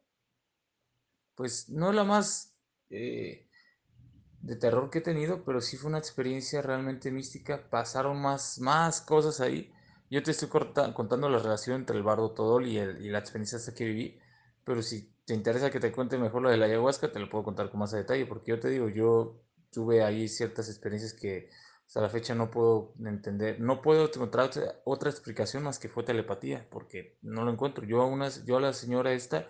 pues 1.35 1.69
no 1.69 1.93
la 1.93 2.05
más 2.05 2.53
de 2.89 4.57
terror 4.61 4.91
que 4.91 4.99
he 4.99 5.03
tenido, 5.03 5.45
pero 5.45 5.61
sí 5.61 5.77
fue 5.77 5.89
una 5.89 5.99
experiencia 5.99 6.63
realmente 6.63 7.11
mística. 7.11 7.69
Pasaron 7.69 8.21
más, 8.23 8.61
más 8.61 9.01
cosas 9.01 9.41
ahí 9.41 9.74
yo 10.15 10.23
te 10.23 10.31
estoy 10.31 10.49
contando 10.49 11.29
la 11.29 11.39
relación 11.39 11.75
entre 11.75 11.97
el 11.97 12.05
bardo 12.05 12.31
Todol 12.31 12.69
y, 12.69 12.79
el, 12.79 13.05
y 13.05 13.09
la 13.09 13.19
experiencia 13.19 13.59
que 13.75 13.85
viví, 13.85 14.21
pero 14.63 14.81
si 14.81 15.13
te 15.25 15.35
interesa 15.35 15.73
que 15.73 15.81
te 15.81 15.91
cuente 15.91 16.19
mejor 16.19 16.41
lo 16.41 16.51
de 16.51 16.57
la 16.57 16.67
ayahuasca, 16.67 17.11
te 17.11 17.19
lo 17.19 17.29
puedo 17.29 17.43
contar 17.43 17.69
con 17.69 17.81
más 17.81 17.91
detalle, 17.91 18.25
porque 18.25 18.53
yo 18.53 18.61
te 18.61 18.69
digo, 18.69 18.89
yo 18.89 19.43
tuve 19.73 20.05
ahí 20.05 20.29
ciertas 20.29 20.69
experiencias 20.69 21.15
que 21.15 21.51
hasta 21.85 22.01
la 22.01 22.09
fecha 22.11 22.33
no 22.37 22.49
puedo 22.49 22.95
entender, 23.05 23.59
no 23.59 23.83
puedo 23.83 24.05
encontrar 24.05 24.51
otra 24.85 25.11
explicación 25.11 25.65
más 25.65 25.81
que 25.81 25.89
fue 25.89 26.05
telepatía, 26.05 26.69
porque 26.71 27.19
no 27.23 27.45
lo 27.45 27.51
encuentro. 27.51 27.85
Yo 27.85 28.01
a, 28.01 28.07
una, 28.07 28.29
yo 28.45 28.59
a 28.59 28.61
la 28.61 28.73
señora 28.73 29.13
esta, 29.15 29.49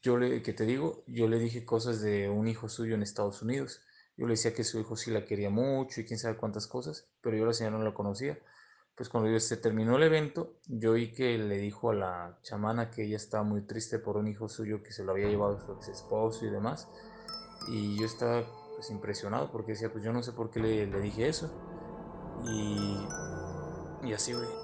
yo 0.00 0.16
le, 0.16 0.40
que 0.40 0.54
te 0.54 0.64
digo, 0.64 1.04
yo 1.06 1.28
le 1.28 1.38
dije 1.38 1.66
cosas 1.66 2.00
de 2.00 2.30
un 2.30 2.48
hijo 2.48 2.70
suyo 2.70 2.94
en 2.94 3.02
Estados 3.02 3.42
Unidos. 3.42 3.82
Yo 4.16 4.26
le 4.26 4.32
decía 4.32 4.54
que 4.54 4.64
su 4.64 4.80
hijo 4.80 4.96
sí 4.96 5.10
la 5.10 5.26
quería 5.26 5.50
mucho 5.50 6.00
y 6.00 6.06
quién 6.06 6.18
sabe 6.18 6.38
cuántas 6.38 6.66
cosas, 6.66 7.10
pero 7.20 7.36
yo 7.36 7.44
a 7.44 7.48
la 7.48 7.52
señora 7.52 7.76
no 7.76 7.84
la 7.84 7.92
conocía 7.92 8.38
pues 8.94 9.08
cuando 9.08 9.38
se 9.40 9.56
terminó 9.56 9.96
el 9.96 10.02
evento, 10.02 10.54
yo 10.66 10.92
oí 10.92 11.12
que 11.12 11.38
le 11.38 11.56
dijo 11.58 11.90
a 11.90 11.94
la 11.94 12.38
chamana 12.42 12.90
que 12.90 13.04
ella 13.04 13.16
estaba 13.16 13.42
muy 13.42 13.62
triste 13.62 13.98
por 13.98 14.16
un 14.16 14.28
hijo 14.28 14.48
suyo 14.48 14.82
que 14.82 14.92
se 14.92 15.02
lo 15.02 15.12
había 15.12 15.28
llevado 15.28 15.58
su 15.58 15.72
ex 15.72 15.88
esposo 15.88 16.44
y 16.44 16.50
demás. 16.50 16.88
Y 17.68 17.98
yo 17.98 18.06
estaba 18.06 18.44
pues 18.74 18.90
impresionado 18.90 19.50
porque 19.50 19.72
decía, 19.72 19.90
pues 19.90 20.04
yo 20.04 20.12
no 20.12 20.22
sé 20.22 20.32
por 20.32 20.50
qué 20.50 20.60
le, 20.60 20.86
dije 21.00 21.28
eso. 21.28 21.50
Y, 22.44 23.06
y 24.02 24.12
así, 24.12 24.34
güey. 24.34 24.61